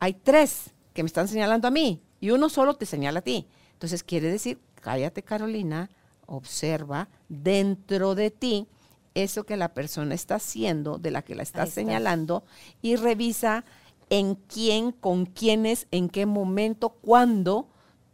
[0.04, 3.46] hay tres que me están señalando a mí y uno solo te señala a ti.
[3.72, 5.88] Entonces, quiere decir, cállate Carolina,
[6.26, 8.68] observa dentro de ti
[9.14, 12.44] eso que la persona está haciendo, de la que la estás señalando,
[12.82, 13.64] y revisa
[14.10, 17.68] en quién, con quiénes, en qué momento, cuándo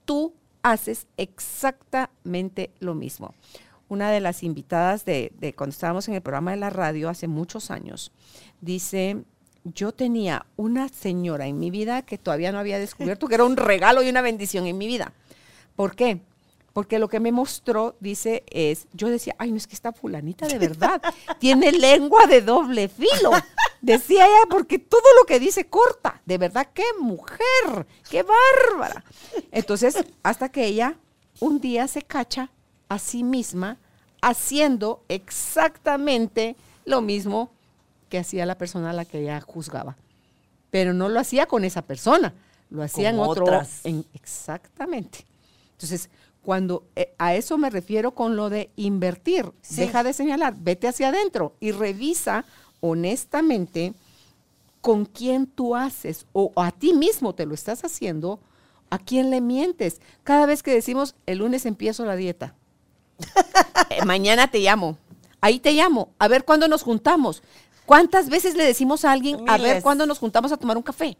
[0.04, 0.32] tú
[0.62, 3.34] haces exactamente lo mismo.
[3.88, 7.72] Una de las invitadas de, cuando estábamos en el programa de la radio hace muchos
[7.72, 8.12] años,
[8.60, 9.24] dice,
[9.64, 13.56] yo tenía una señora en mi vida que todavía no había descubierto que era un
[13.56, 15.12] regalo y una bendición en mi vida.
[15.76, 16.20] ¿Por qué?
[16.72, 20.46] porque lo que me mostró, dice, es, yo decía, ay, no es que esta fulanita
[20.46, 21.02] de verdad
[21.38, 23.32] tiene lengua de doble filo.
[23.80, 29.04] Decía ella, porque todo lo que dice corta, de verdad, qué mujer, qué bárbara.
[29.50, 30.96] Entonces, hasta que ella
[31.40, 32.50] un día se cacha
[32.88, 33.78] a sí misma
[34.20, 37.50] haciendo exactamente lo mismo
[38.10, 39.96] que hacía la persona a la que ella juzgaba.
[40.70, 42.34] Pero no lo hacía con esa persona,
[42.68, 43.46] lo hacía en otro.
[43.84, 45.24] En, exactamente.
[45.72, 46.10] Entonces,
[46.42, 51.08] cuando eh, a eso me refiero con lo de invertir, deja de señalar, vete hacia
[51.08, 52.44] adentro y revisa
[52.80, 53.94] honestamente
[54.80, 58.40] con quién tú haces o, a ti mismo te lo estás haciendo,
[58.88, 60.00] a quién le mientes.
[60.24, 62.54] Cada vez que decimos, el lunes empiezo la dieta,
[63.90, 64.96] eh, mañana te llamo,
[65.40, 67.42] ahí te llamo, a ver cuándo nos juntamos.
[67.90, 71.18] ¿Cuántas veces le decimos a alguien, a ver cuándo nos juntamos a tomar un café?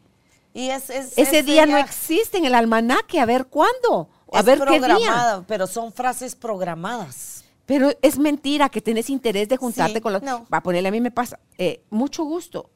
[0.54, 5.66] Y ese día no existe en el almanaque, a ver cuándo a ver programada, pero
[5.66, 7.42] son frases programadas.
[7.66, 10.22] Pero es mentira que tenés interés de juntarte con los.
[10.22, 10.46] No.
[10.46, 11.40] Va a ponerle a mí me pasa.
[11.58, 12.70] Eh, mucho gusto.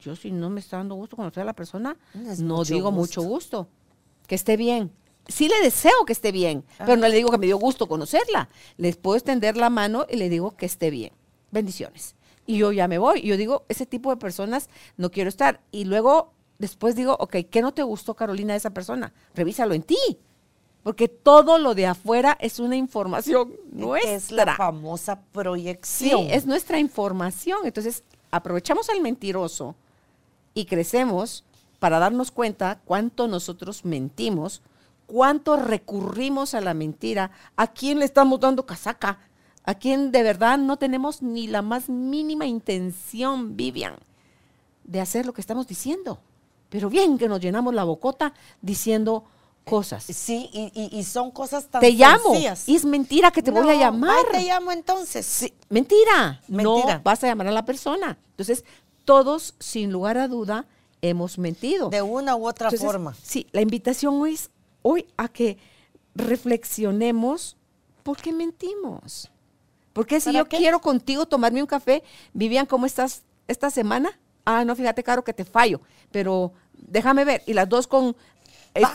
[0.00, 1.96] Yo, si no me está dando gusto conocer a la persona,
[2.38, 3.68] no, digo mucho gusto.
[4.26, 4.90] Que esté bien.
[5.28, 8.48] Sí le deseo que esté bien, pero no le digo que me dio gusto conocerla.
[8.78, 11.12] Les puedo extender la mano y le digo que esté bien.
[11.52, 12.16] Bendiciones.
[12.50, 13.20] Y yo ya me voy.
[13.20, 15.60] Y yo digo, ese tipo de personas no quiero estar.
[15.70, 19.12] Y luego, después digo, ok, ¿qué no te gustó, Carolina, de esa persona?
[19.34, 19.96] Revísalo en ti
[20.82, 24.12] porque todo lo de afuera es una información nuestra.
[24.12, 26.20] Es la famosa proyección.
[26.22, 27.58] Sí, es nuestra información.
[27.64, 29.74] Entonces, aprovechamos al mentiroso
[30.54, 31.44] y crecemos
[31.78, 34.62] para darnos cuenta cuánto nosotros mentimos,
[35.06, 39.18] cuánto recurrimos a la mentira, a quién le estamos dando casaca,
[39.64, 43.96] a quién de verdad no tenemos ni la más mínima intención, Vivian,
[44.84, 46.20] de hacer lo que estamos diciendo.
[46.68, 48.32] Pero bien que nos llenamos la bocota
[48.62, 49.24] diciendo,
[49.64, 50.04] cosas.
[50.04, 52.34] Sí, y, son cosas tan Te llamo.
[52.34, 54.26] Y es mentira que te voy a llamar.
[54.32, 55.52] te llamo entonces.
[55.68, 56.40] mentira.
[56.48, 56.96] mentira.
[56.96, 58.18] No vas a llamar a la persona.
[58.30, 58.64] Entonces,
[59.04, 60.66] todos, sin lugar a duda,
[61.02, 61.88] hemos mentido.
[61.90, 63.14] De una u otra forma.
[63.22, 64.50] Sí, la invitación es
[64.82, 65.58] hoy a que
[66.14, 67.56] reflexionemos
[68.02, 69.30] por qué mentimos.
[69.92, 74.18] Porque si yo quiero contigo tomarme un café, Vivian, ¿cómo estás esta semana?
[74.44, 75.80] Ah, no, fíjate, Caro, que te fallo,
[76.10, 77.42] pero déjame ver.
[77.46, 78.16] Y las dos con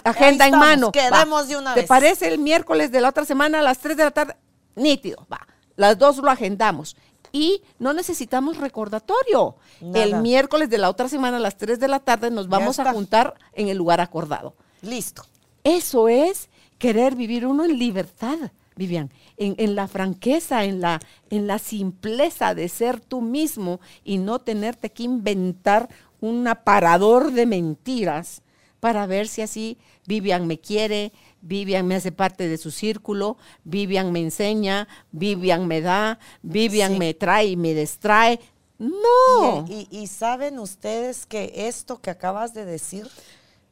[0.04, 0.92] agenda en mano.
[0.92, 4.04] Quedemos de una ¿Te parece el miércoles de la otra semana a las 3 de
[4.04, 4.36] la tarde?
[4.76, 5.46] Nítido, va.
[5.76, 6.96] Las dos lo agendamos.
[7.32, 9.56] Y no necesitamos recordatorio.
[9.94, 12.94] El miércoles de la otra semana a las 3 de la tarde nos vamos a
[12.94, 14.56] juntar en el lugar acordado.
[14.82, 15.26] Listo.
[15.64, 18.38] Eso es querer vivir uno en libertad,
[18.76, 21.00] Vivian, en, en la franqueza, en la,
[21.30, 25.90] en la simpleza de ser tú mismo y no tenerte que inventar
[26.22, 28.42] un aparador de mentiras
[28.80, 31.12] para ver si así Vivian me quiere,
[31.42, 37.00] Vivian me hace parte de su círculo, Vivian me enseña, Vivian me da, Vivian Sí.
[37.00, 38.40] me trae y me distrae.
[38.78, 39.66] No.
[39.70, 43.08] Y, y- y saben ustedes que esto que acabas de decir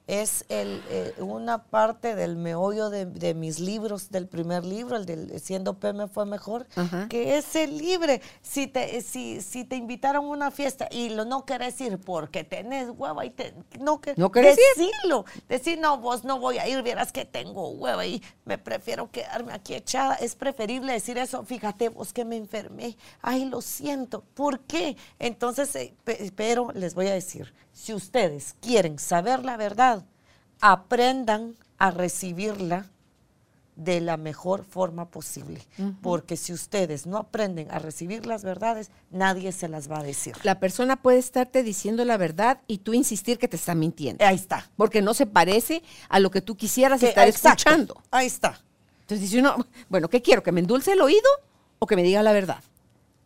[0.05, 5.05] es el, eh, una parte del meollo de, de mis libros, del primer libro, el
[5.05, 7.07] de Siendo P me fue mejor, Ajá.
[7.09, 8.21] que es el libre.
[8.41, 12.43] Si te, si, si te invitaron a una fiesta y lo no querés ir porque
[12.43, 14.63] tenés hueva y te, no, que, ¿No querés ir?
[14.85, 15.25] decirlo.
[15.47, 19.53] Decir, no, vos no voy a ir, vieras que tengo hueva y me prefiero quedarme
[19.53, 20.15] aquí echada.
[20.15, 24.23] Es preferible decir eso, fíjate vos que me enfermé, ay, lo siento.
[24.33, 24.97] ¿Por qué?
[25.19, 30.05] Entonces, eh, pe- pero les voy a decir, si ustedes quieren saber la verdad,
[30.61, 32.85] aprendan a recibirla
[33.75, 35.59] de la mejor forma posible.
[36.03, 40.35] Porque si ustedes no aprenden a recibir las verdades, nadie se las va a decir.
[40.43, 44.23] La persona puede estarte diciendo la verdad y tú insistir que te está mintiendo.
[44.23, 44.69] Ahí está.
[44.77, 48.03] Porque no se parece a lo que tú quisieras Que- estar exacto, escuchando.
[48.11, 48.61] Ahí está.
[49.01, 49.55] Entonces dice uno,
[49.89, 50.43] bueno, ¿qué quiero?
[50.43, 51.27] ¿Que me endulce el oído
[51.79, 52.63] o que me diga la verdad?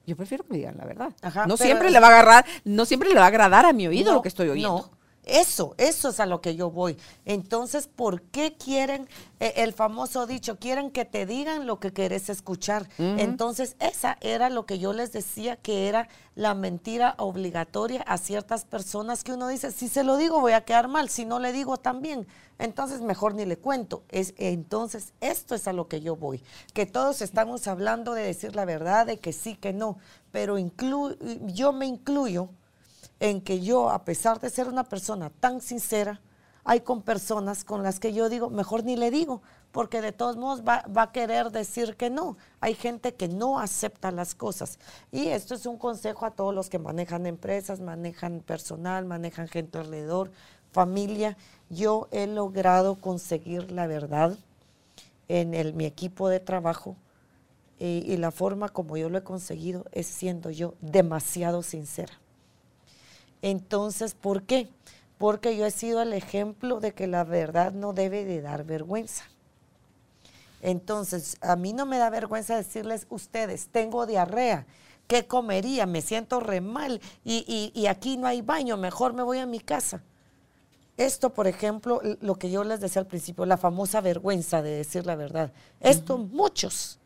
[0.08, 1.10] Yo prefiero que me digan la verdad.
[1.22, 3.88] Ajá, no siempre le va a agarrar, no siempre le va a agradar a mi
[3.88, 4.70] oído No, lo que estoy oyendo.
[4.70, 4.97] No,
[5.28, 6.98] eso, eso es a lo que yo voy.
[7.26, 9.08] Entonces, ¿por qué quieren
[9.40, 10.58] eh, el famoso dicho?
[10.58, 12.90] Quieren que te digan lo que querés escuchar.
[12.98, 18.66] Entonces, esa era lo que yo les decía que era la mentira obligatoria a ciertas
[18.66, 21.52] personas que uno dice, si se lo digo voy a quedar mal, si no le
[21.52, 22.28] digo también.
[22.60, 24.04] Entonces, mejor ni le cuento.
[24.10, 26.42] Es, entonces, esto es a lo que yo voy.
[26.74, 29.98] Que todos estamos hablando de decir la verdad, de que sí, que no.
[30.32, 31.18] Pero inclu-
[31.54, 32.50] yo me incluyo
[33.20, 36.22] en que yo, a pesar de ser una persona tan sincera,
[36.64, 39.42] hay con personas con las que yo digo, mejor ni le digo,
[39.72, 42.38] porque de todos modos va, va a querer decir que no.
[42.60, 44.78] Hay gente que no acepta las cosas.
[45.12, 49.78] Y esto es un consejo a todos los que manejan empresas, manejan personal, manejan gente
[49.78, 50.32] alrededor,
[50.72, 51.38] familia.
[51.70, 54.38] Yo he logrado conseguir la verdad
[55.30, 56.96] en el- mi equipo de trabajo
[57.80, 62.14] eh, y la forma como yo lo he conseguido es siendo yo demasiado sincera.
[63.42, 64.70] Entonces, ¿por qué?
[65.18, 69.26] Porque yo he sido el ejemplo de que la verdad no debe de dar vergüenza.
[70.62, 74.66] Entonces, a mí no me da vergüenza decirles, ustedes, tengo diarrea,
[75.08, 75.86] ¿qué comería?
[75.86, 79.46] Me siento re mal y, y- y aquí no hay baño, mejor me voy a
[79.46, 80.02] mi casa.
[80.98, 85.06] Esto, por ejemplo, lo que yo les decía al principio, la famosa vergüenza de decir
[85.06, 85.54] la verdad.
[85.80, 87.00] Esto muchos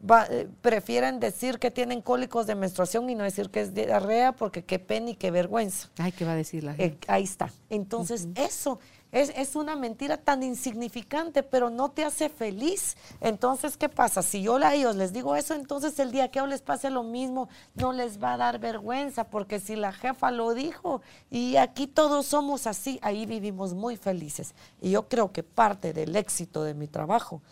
[0.00, 4.32] va- eh, prefieren decir que tienen cólicos de menstruación y no decir que es diarrea
[4.32, 5.88] porque qué pena y qué vergüenza.
[5.98, 7.06] Ay, ¿qué va a decir la Eh, gente?
[7.10, 7.52] ahí está.
[7.70, 8.78] Entonces, eso
[9.12, 12.96] es, es una mentira tan insignificante, pero no te hace feliz.
[13.20, 14.22] Entonces, ¿qué pasa?
[14.22, 17.48] Si yo a ellos les digo eso, entonces el día que les pase lo mismo,
[17.74, 22.26] no les va a dar vergüenza, porque si la jefa lo dijo y aquí todos
[22.26, 24.54] somos así, ahí vivimos muy felices.
[24.80, 27.42] Y yo creo que parte del éxito de mi trabajo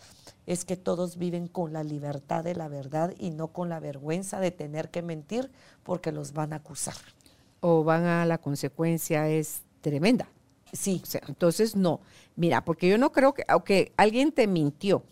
[0.45, 4.39] es que todos viven con la libertad de la verdad y no con la vergüenza
[4.39, 5.51] de tener que mentir
[5.83, 6.95] porque los van a acusar.
[7.59, 10.29] O van a la consecuencia es tremenda.
[10.77, 12.01] Sí, O sea, entonces no.
[12.35, 15.03] Mira, porque yo no creo que, aunque alguien te mintió,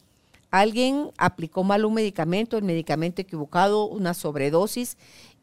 [0.51, 4.97] alguien aplicó mal un medicamento, el medicamento equivocado, una sobredosis,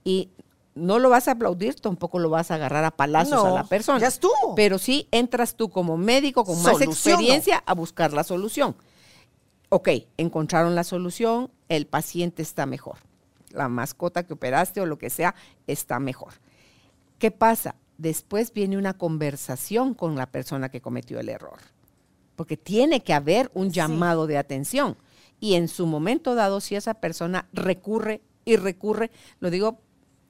[0.05, 0.31] y
[0.75, 3.65] no lo vas a aplaudir, tampoco lo vas a agarrar a palazos No, a la
[3.65, 3.99] persona.
[3.99, 4.55] ya estuvo.
[4.55, 8.77] Pero sí entras tú como médico con más experiencia a buscar la solución.
[9.69, 12.99] Ok, encontraron la solución, el paciente está mejor.
[13.51, 15.35] La mascota que operaste o lo que sea
[15.67, 16.35] está mejor.
[17.19, 17.75] ¿Qué pasa?
[18.03, 21.61] Después viene una conversación con la persona que cometió el error.
[22.35, 23.77] Porque tiene que haber un Sí.
[23.77, 24.97] llamado de atención.
[25.39, 29.79] Y en su momento dado, si esa persona recurre y recurre, lo digo,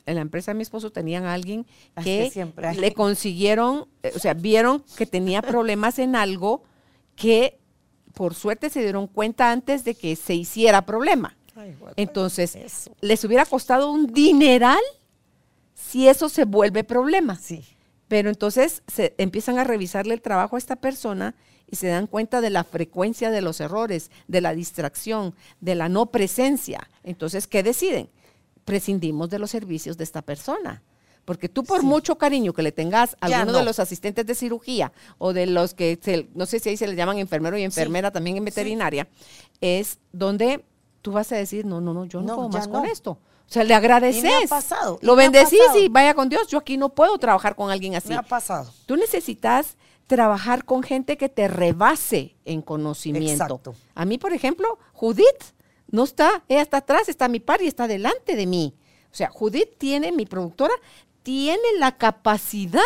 [0.05, 1.65] en la empresa de mi esposo tenían a alguien
[2.05, 6.65] que, que le consiguieron, eh, o sea, vieron que tenía problemas en algo
[7.17, 7.59] que
[8.13, 11.39] por suerte se dieron cuenta antes de que se hiciera problema.
[11.97, 14.81] Entonces, les hubiera costado un dineral
[15.91, 17.37] si eso se vuelve problema.
[17.37, 17.65] Sí.
[18.09, 21.35] Pero entonces se empiezan a revisarle el trabajo a esta persona
[21.71, 25.89] y se dan cuenta de la frecuencia de los errores, de la distracción, de la
[25.89, 26.89] no presencia.
[27.03, 28.11] Entonces, ¿qué deciden?
[28.65, 30.83] Prescindimos de los servicios de esta persona.
[31.25, 31.87] Porque tú por Sí.
[31.87, 35.47] mucho cariño que le tengas a Ya alguno de los asistentes de cirugía o de
[35.47, 38.45] los que, se- no sé si ahí se les llaman enfermero y enfermera también en
[38.45, 39.09] veterinaria,
[39.61, 40.65] es donde
[41.01, 42.91] tú vas a decir, no, no, no, yo no, No, puedo más con no.
[42.91, 43.19] esto.
[43.53, 44.21] O sea, le agradeces.
[44.25, 45.79] Y me ha pasado, Lo me ha bendecís pasado.
[45.83, 46.47] y vaya con Dios.
[46.49, 48.09] Yo aquí no puedo trabajar con alguien así.
[48.09, 48.73] Me ha pasado.
[48.87, 49.77] Tú necesitas
[50.07, 53.31] trabajar con gente que te rebase en conocimiento.
[53.45, 53.75] Exacto.
[53.95, 55.27] A mí, por ejemplo, Judith
[55.91, 58.75] no está, ella está atrás, está a mi par y está delante de mí.
[59.13, 60.73] O sea, Judith tiene, mi productora,
[61.23, 62.81] tiene la capacidad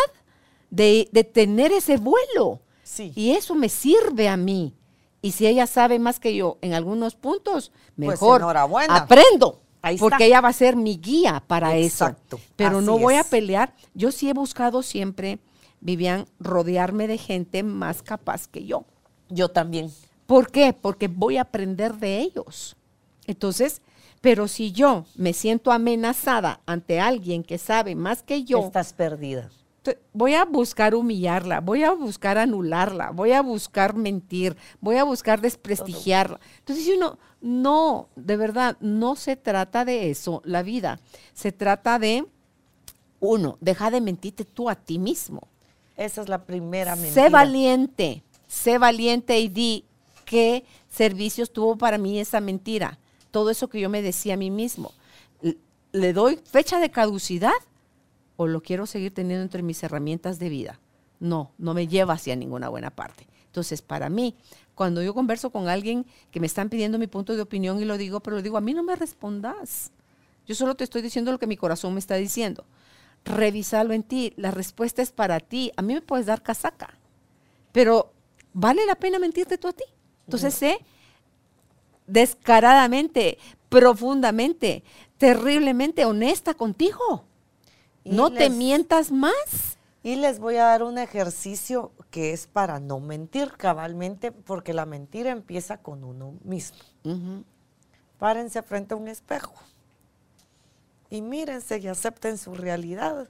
[0.69, 2.59] de, de tener ese vuelo.
[2.83, 3.13] Sí.
[3.15, 4.73] Y eso me sirve a mí.
[5.21, 8.97] Y si ella sabe más que yo en algunos puntos, Pues mejor enhorabuena.
[8.97, 9.61] aprendo.
[9.87, 10.05] Ahí está.
[10.05, 12.45] porque ella va a ser mi guía para Exacto, eso.
[12.55, 13.73] Pero no voy a pelear.
[13.93, 15.39] Yo sí he buscado siempre,
[15.79, 18.85] Vivian, rodearme de gente más capaz que yo.
[19.29, 19.91] Yo también.
[20.25, 20.73] ¿Por qué?
[20.73, 22.75] Porque voy a aprender de ellos.
[23.25, 23.81] Entonces,
[24.21, 29.49] pero si yo me siento amenazada ante alguien que sabe más que yo, Estás perdida.
[30.11, 35.39] voy a buscar humillarla, voy a buscar anularla, voy a buscar mentir, voy a buscar
[35.39, 36.39] desprestigiarla.
[36.59, 40.99] Entonces, si uno, no, de verdad, no se trata de eso, la vida.
[41.33, 42.25] Se trata de,
[43.19, 45.47] uno, deja de mentirte tú a ti mismo.
[45.95, 47.13] Esa es la primera mentira.
[47.13, 49.85] Sé valiente, sé valiente y di
[50.25, 52.99] qué servicios tuvo para mí esa mentira.
[53.31, 54.91] Todo eso que yo me decía a mí mismo.
[55.91, 57.53] ¿Le doy fecha de caducidad
[58.35, 60.79] o lo quiero seguir teniendo entre mis herramientas de vida?
[61.19, 63.27] No, no me lleva hacia ninguna buena parte.
[63.45, 64.35] Entonces, para mí,
[64.77, 67.97] cuando yo converso con alguien que me están pidiendo mi punto de opinión y lo
[67.97, 69.91] digo, pero lo digo, a mí no me respondas.
[70.45, 72.63] Yo solo te estoy diciendo lo que mi corazón me está diciendo.
[73.25, 74.33] Revisalo en ti.
[74.37, 75.71] La respuesta es para ti.
[75.77, 76.95] A mí me puedes dar casaca,
[77.71, 78.13] pero
[78.53, 79.83] ¿vale la pena mentirte tú a ti?
[80.27, 80.79] Entonces sé
[82.05, 84.83] descaradamente, profundamente,
[85.17, 87.25] terriblemente honesta contigo.
[88.03, 89.76] Y no te mientas más.
[90.03, 94.85] Y les voy a dar un ejercicio que es para no mentir cabalmente, porque la
[94.85, 96.77] mentira empieza con uno mismo.
[98.17, 99.55] Párense frente a un espejo
[101.09, 103.29] y mírense y acepten su realidad.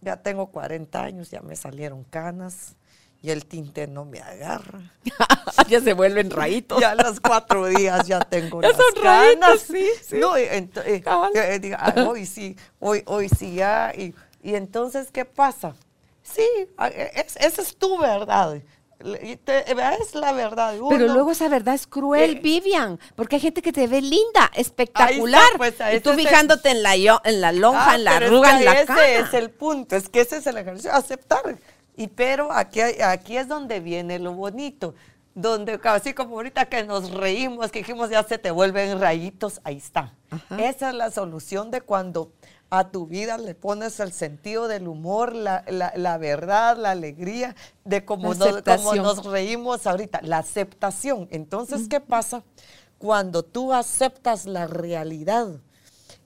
[0.00, 2.74] Ya tengo 40 años, ya me salieron canas
[3.22, 4.80] y el tinte no me agarra.
[5.68, 6.80] ya se vuelven rayitos.
[6.80, 9.60] Ya a los cuatro días ya tengo Ya las son canas.
[9.60, 10.18] sí, sí.
[10.18, 11.30] No, eh, eh, ah,
[12.08, 13.92] hoy sí, hoy, hoy sí ya.
[13.96, 14.12] Y,
[14.42, 15.74] y entonces, ¿qué pasa?
[16.22, 18.60] Sí, eh, es- esa es tu verdad.
[19.44, 19.64] Te-
[20.00, 20.74] Es la verdad.
[20.88, 24.00] Pero Uno- luego esa verdad es cruel, Eh, Vivian, porque hay gente que te ve
[24.00, 25.42] linda, espectacular.
[25.56, 28.12] pues, a y tú es fijándote en la, yo- en la lonja, Ah, en la
[28.12, 29.06] pero es arruga, que en la ese cara.
[29.18, 31.58] es el punto, es que ese es el ejercicio, aceptar.
[31.96, 34.94] Y pero aquí, aquí es donde viene lo bonito,
[35.34, 39.78] donde así como ahorita que nos reímos, que dijimos ya se te vuelven rayitos, ahí
[39.78, 40.14] está.
[40.58, 42.32] Esa es la solución de cuando
[42.74, 47.54] a tu vida le pones el sentido del humor, la, la- la verdad, la alegría,
[47.84, 48.62] de cómo nos,
[49.02, 51.28] nos reímos ahorita, la aceptación.
[51.30, 52.44] Entonces, ¿qué pasa?
[52.96, 55.60] Cuando tú aceptas la realidad,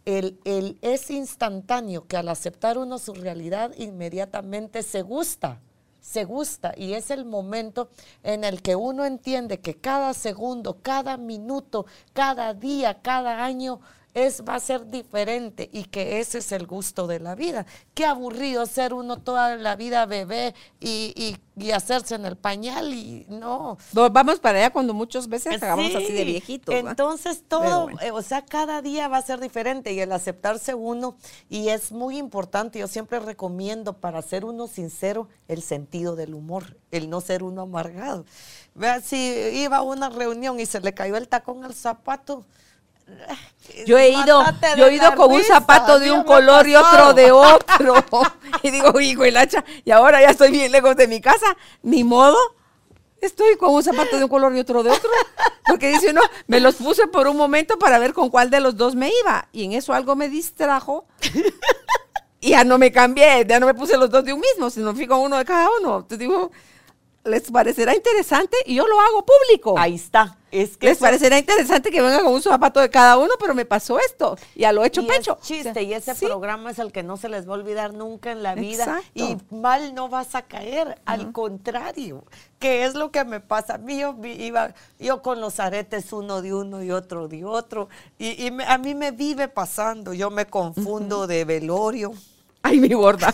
[0.05, 5.61] el, el- es instantáneo que al aceptar uno su realidad inmediatamente se gusta,
[6.01, 7.89] se gusta y es el momento
[8.23, 13.81] en el que uno entiende que cada segundo, cada minuto, cada día, cada año
[14.17, 17.67] es, va a ser diferente y que ese es el gusto de la vida.
[17.93, 22.93] Qué aburrido ser uno toda la vida bebé y, y- y hacerse en el pañal
[22.93, 23.79] y no.
[23.95, 26.75] No, Vamos para allá cuando muchas veces acabamos Sí, así de viejitos.
[26.75, 27.99] Entonces todo, bueno.
[28.03, 31.17] eh, o sea, cada día va a ser diferente y el aceptarse uno,
[31.49, 36.77] y es muy importante, yo siempre recomiendo para ser uno sincero el sentido del humor,
[36.91, 38.25] el no ser uno amargado.
[38.75, 39.17] Vea, si
[39.55, 42.45] iba a una reunión y se le cayó el tacón al zapato.
[43.87, 47.15] Yo he ido, mátate yo he ido con un zapato de un color y otro
[47.15, 47.95] de otro.
[48.63, 52.05] y digo, hijo el hacha, y ahora ya estoy bien lejos de mi casa, ni
[52.05, 52.37] modo.
[53.21, 55.11] Estoy con un zapato de un color y otro de otro.
[55.67, 58.77] Porque dice uno, me los puse por un momento para ver con cuál de los
[58.77, 59.49] dos me iba.
[59.53, 61.07] Y en eso algo me distrajo.
[62.41, 64.95] Y ya no me cambié, ya no me puse los dos de un mismo, sino
[64.95, 65.97] fui con uno de cada uno.
[65.97, 66.53] Entonces digo,
[67.27, 69.79] les parecerá interesante y yo lo hago público.
[69.79, 70.39] Ahí está.
[70.53, 73.53] Es que Les eso- parecerá interesante que venga con un zapato de cada uno, pero
[73.55, 74.39] me pasó esto.
[74.55, 75.37] Y a lo hecho y pecho.
[75.41, 76.25] Es chiste, O sea, y ese sí.
[76.25, 78.85] programa es el que no se les va a olvidar nunca en la vida.
[78.85, 79.11] Exacto.
[79.15, 82.25] Y mal no vas a caer, al contrario,
[82.59, 83.75] que es lo que me pasa.
[83.75, 87.89] A mí yo iba, yo con los aretes uno de uno y otro de otro,
[88.19, 92.13] y, y me- a mí me vive pasando, yo me confundo de velorio.
[92.67, 93.33] Ay, mi gorda.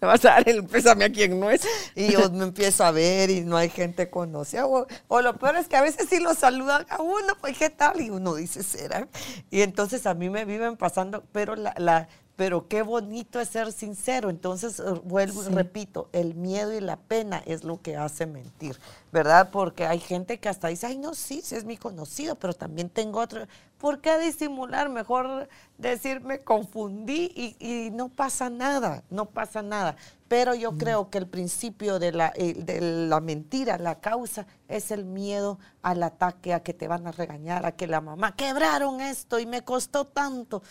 [0.00, 1.62] Le vas a dar el pésame a quien no es.
[1.94, 4.66] Y yo me empiezo a ver y no hay gente conocida.
[4.66, 7.70] O, o lo peor es que a veces sí lo saludan a uno, pues ¿qué
[7.70, 8.00] tal?
[8.00, 9.08] Y uno dice, ¿será?
[9.50, 13.72] Y entonces a mí me viven pasando, pero la, la- pero qué bonito es ser
[13.72, 14.28] sincero.
[14.28, 18.78] Entonces, eh, vuelvo y repito, el miedo y la pena es lo que hace mentir,
[19.10, 19.48] ¿verdad?
[19.50, 22.90] Porque hay gente que hasta dice, ay, no, sí, sí es mi conocido, pero también
[22.90, 23.46] tengo otro.
[23.78, 24.88] ¿Por qué disimular?
[24.88, 29.96] Mejor decir, me confundí y, y no pasa nada, no pasa nada.
[30.28, 34.90] Pero yo creo que el principio de la, eh, de la mentira, la causa, es
[34.90, 39.00] el miedo al ataque, a que te van a regañar, a que la mamá quebraron
[39.00, 40.62] esto y me costó tanto.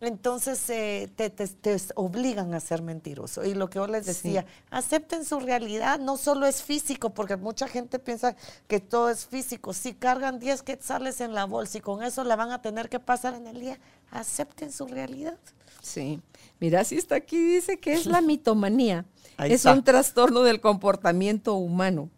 [0.00, 3.44] Entonces eh, te, te- te obligan a ser mentiroso.
[3.44, 7.66] Y lo que yo les decía, acepten su realidad, no solo es físico, porque mucha
[7.66, 8.36] gente piensa
[8.68, 9.72] que todo es físico.
[9.74, 13.00] Si cargan 10 quetzales en la bolsa y con eso la van a tener que
[13.00, 13.78] pasar en el día,
[14.12, 15.36] acepten su realidad.
[15.82, 16.20] Sí.
[16.60, 19.04] Mira, si está aquí, dice que es la mitomanía.
[19.36, 19.72] Ahí es está.
[19.72, 22.08] un trastorno del comportamiento humano.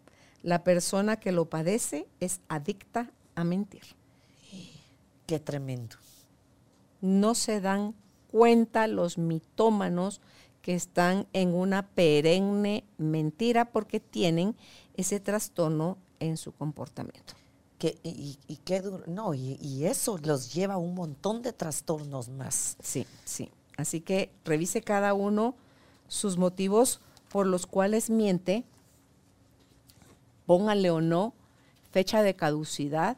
[0.43, 3.83] La persona que lo padece es adicta a mentir.
[5.27, 5.95] Qué tremendo.
[7.01, 7.95] No se dan
[8.31, 10.21] cuenta los mitómanos
[10.61, 14.55] que están en una perenne mentira porque tienen
[14.95, 17.33] ese trastorno en su comportamiento.
[17.79, 19.03] Que, y, qué duro.
[19.07, 22.77] No, y, y eso los lleva a un montón de trastornos más.
[22.79, 23.49] Sí, sí.
[23.75, 25.55] Así que revise cada uno
[26.07, 26.99] sus motivos
[27.29, 28.65] por los cuales miente.
[30.45, 31.33] Póngale o no
[31.91, 33.17] fecha de caducidad.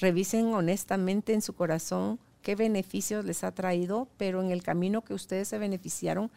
[0.00, 5.14] Revisen honestamente en su corazón qué beneficios les ha traído, pero en el camino que
[5.14, 6.30] ustedes se beneficiaron,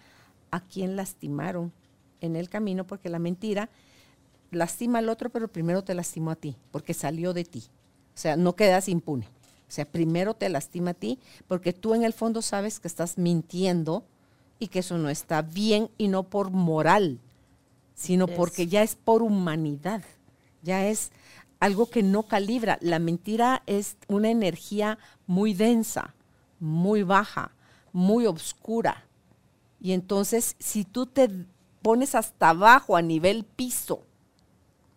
[0.51, 1.71] a quién lastimaron
[2.19, 3.69] en el camino, porque la mentira
[4.51, 7.63] lastima al otro, pero primero te lastimó a ti, porque salió de ti.
[8.13, 9.25] O sea, no quedas impune.
[9.25, 13.17] O sea, primero te lastima a ti, porque tú en el fondo sabes que estás
[13.17, 14.03] mintiendo
[14.59, 17.19] y que eso no está bien y no por moral,
[17.95, 20.03] sino porque ya es por humanidad,
[20.61, 21.11] ya es
[21.61, 22.77] algo que no calibra.
[22.81, 24.97] La mentira es una energía
[25.27, 26.15] muy densa,
[26.59, 27.51] muy baja,
[27.93, 29.05] muy oscura.
[29.79, 31.29] Y entonces, si tú te
[31.81, 34.03] pones hasta abajo a nivel piso,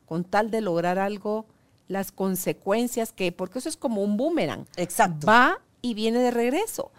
[0.07, 1.47] con tal de lograr algo,
[1.87, 5.27] las consecuencias que, porque eso es como un boomerang, Exacto.
[5.27, 6.91] va y viene de regreso.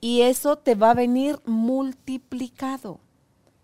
[0.00, 3.00] Y eso te va a venir multiplicado.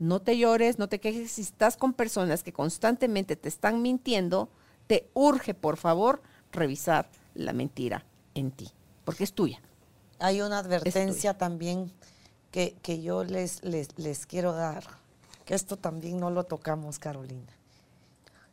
[0.01, 1.31] No te llores, no te quejes.
[1.31, 4.49] Si estás con personas que constantemente te están mintiendo,
[4.87, 6.23] te urge, por favor,
[6.53, 8.05] revisar la mentira
[8.35, 8.71] en ti,
[9.05, 9.61] porque es tuya.
[10.19, 11.93] Hay una advertencia también
[12.51, 14.85] que, que yo les, les, les quiero dar,
[15.45, 17.53] que esto también no lo tocamos, Carolina.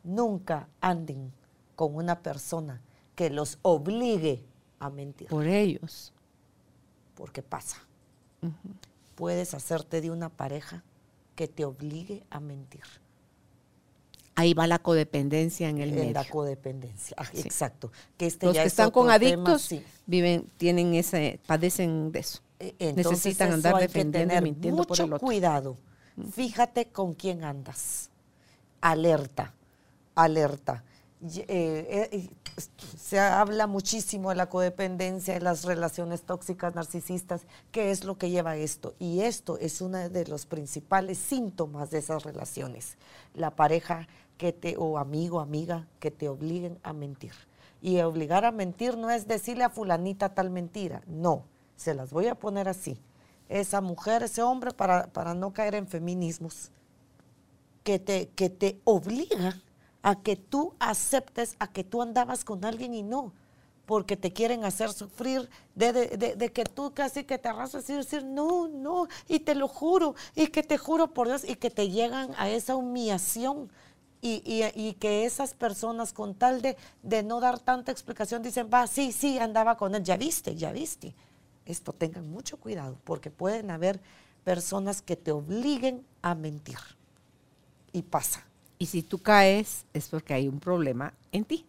[0.04, 1.32] Nunca anden
[1.76, 2.80] con una persona
[3.14, 4.44] que los obligue
[4.80, 6.12] a mentir, Por ellos.
[7.14, 7.78] porque pasa.
[9.14, 10.82] Puedes hacerte de una pareja
[11.36, 12.82] que te obligue a mentir.
[14.34, 16.12] Ahí va la codependencia en el en medio.
[16.12, 17.14] la codependencia.
[17.18, 17.40] Ah, Sí.
[17.40, 17.92] Exacto.
[18.16, 19.84] Que este Los ya que es están con tema, adictos sí.
[20.06, 22.40] viven, tienen ese, padecen de eso.
[22.58, 25.26] Eh, Entonces Necesitan eso andar defendiendo y mintiendo por mucho el otro.
[25.26, 25.76] cuidado.
[26.32, 28.10] Fíjate con quién andas.
[28.80, 29.52] Alerta,
[30.14, 30.82] alerta.
[31.24, 32.28] Eh, eh,
[32.98, 38.30] se habla muchísimo de la codependencia, de las relaciones tóxicas narcisistas, qué es lo que
[38.30, 38.94] lleva a esto.
[38.98, 42.96] Y esto es uno de los principales síntomas de esas relaciones.
[43.34, 44.08] La pareja
[44.42, 47.32] que te, o amigo, amiga, que te obliguen a mentir.
[47.80, 51.44] Y obligar a mentir no es decirle a fulanita tal mentira, no,
[51.76, 52.98] se las voy a poner así.
[53.48, 56.72] Esa mujer, ese hombre, para, para no caer en feminismos,
[57.84, 59.60] que te, que te obliga
[60.02, 63.32] a que tú aceptes a que tú andabas con alguien y no,
[63.86, 68.24] porque te quieren hacer sufrir, de, de- que tú casi que te arrasas y decir,
[68.24, 71.90] no, no, y te lo juro, y que te juro por Dios, y que te
[71.90, 73.70] llegan a esa humillación.
[74.22, 78.70] Y, y- y que esas personas con tal de, de no dar tanta explicación dicen,
[78.72, 81.14] va, sí, sí, andaba con él, ya viste, ya viste.
[81.66, 84.00] Esto tengan mucho cuidado, porque pueden haber
[84.44, 86.78] personas que te obliguen a mentir.
[87.92, 88.44] Y pasa.
[88.78, 91.66] Y si tú caes, es porque hay un problema en ti.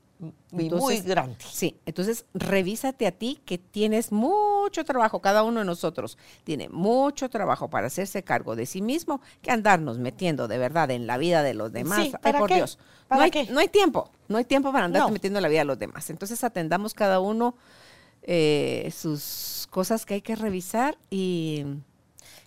[0.51, 1.35] Muy grande.
[1.51, 7.29] Sí, entonces revísate a ti que tienes mucho trabajo, cada uno de nosotros tiene mucho
[7.29, 11.43] trabajo para hacerse cargo de sí mismo que andarnos metiendo de verdad en la vida
[11.43, 12.03] de los demás.
[12.05, 12.55] Sí, Ay, ¿para por qué?
[12.55, 12.77] Dios.
[13.07, 13.45] ¿Para no, hay, qué?
[13.51, 15.13] no hay tiempo, no hay tiempo para andarte No.
[15.13, 16.09] metiendo en la vida de los demás.
[16.09, 17.55] Entonces atendamos cada uno
[18.23, 21.65] eh, sus cosas que hay que revisar y,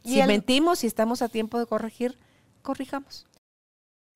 [0.02, 2.18] Y si el- mentimos, si estamos a tiempo de corregir,
[2.62, 3.26] corrijamos.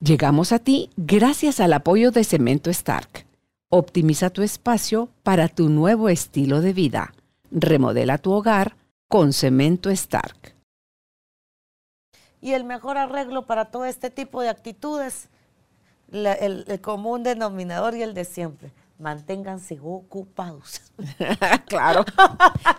[0.02, 3.26] Llegamos a ti gracias al apoyo de Cemento Stark.
[3.72, 7.12] Optimiza tu espacio para tu nuevo estilo de vida.
[7.52, 8.76] Remodela tu hogar
[9.08, 10.54] con Cemento Stark.
[12.40, 15.28] Y el mejor arreglo para todo este tipo de actitudes,
[16.08, 20.80] la- el, el común denominador y el de siempre, manténganse ocupados.
[21.68, 22.04] claro.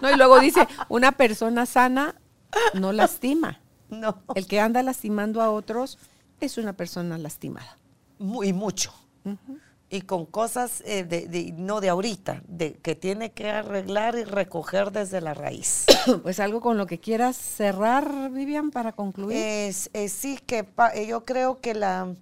[0.02, 2.16] No, y luego dice, una persona sana
[2.74, 3.60] no lastima.
[3.90, 5.98] No, El que anda lastimando a otros
[6.42, 7.78] es una persona lastimada.
[8.20, 8.92] muy mucho.
[9.94, 14.24] Y con cosas eh, de, de- no de ahorita, de que tiene que arreglar y
[14.24, 15.86] recoger desde la raíz.
[16.24, 19.38] Pues algo con lo que quieras cerrar, Vivian, para concluir.
[19.38, 22.16] Es, es sí que pa- eh, yo creo que la,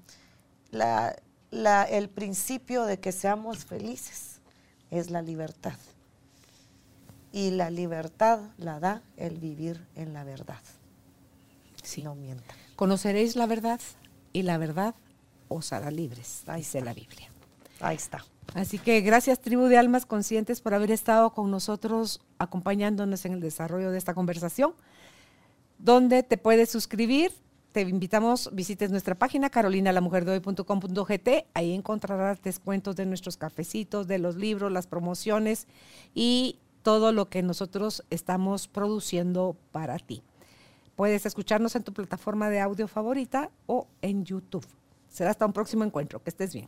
[0.71, 1.15] la-
[1.51, 4.41] la- el principio de que seamos felices
[4.91, 5.73] es la libertad.
[7.31, 10.59] Y la libertad la da el vivir en la verdad.
[11.83, 12.01] Sí.
[12.01, 12.55] No mienta.
[12.75, 13.79] Conoceréis la verdad
[14.33, 14.95] y la verdad
[15.47, 17.28] os hará libres, dice la Biblia.
[17.79, 18.25] Ahí está.
[18.55, 23.41] Así que gracias tribu de almas conscientes por haber estado con nosotros acompañándonos en el
[23.41, 24.73] desarrollo de esta conversación,
[25.77, 27.31] donde te puedes suscribir.
[27.71, 31.29] Te invitamos, visites nuestra página carolinalamujerdehoy.com.gt.
[31.53, 35.67] Ahí encontrarás descuentos de nuestros cafecitos, de los libros, las promociones
[36.15, 40.23] y todo lo que nosotros estamos produciendo para ti.
[40.95, 44.65] Puedes escucharnos en tu plataforma de audio favorita o en YouTube.
[45.07, 46.23] Será hasta un próximo encuentro.
[46.23, 46.67] Que estés bien.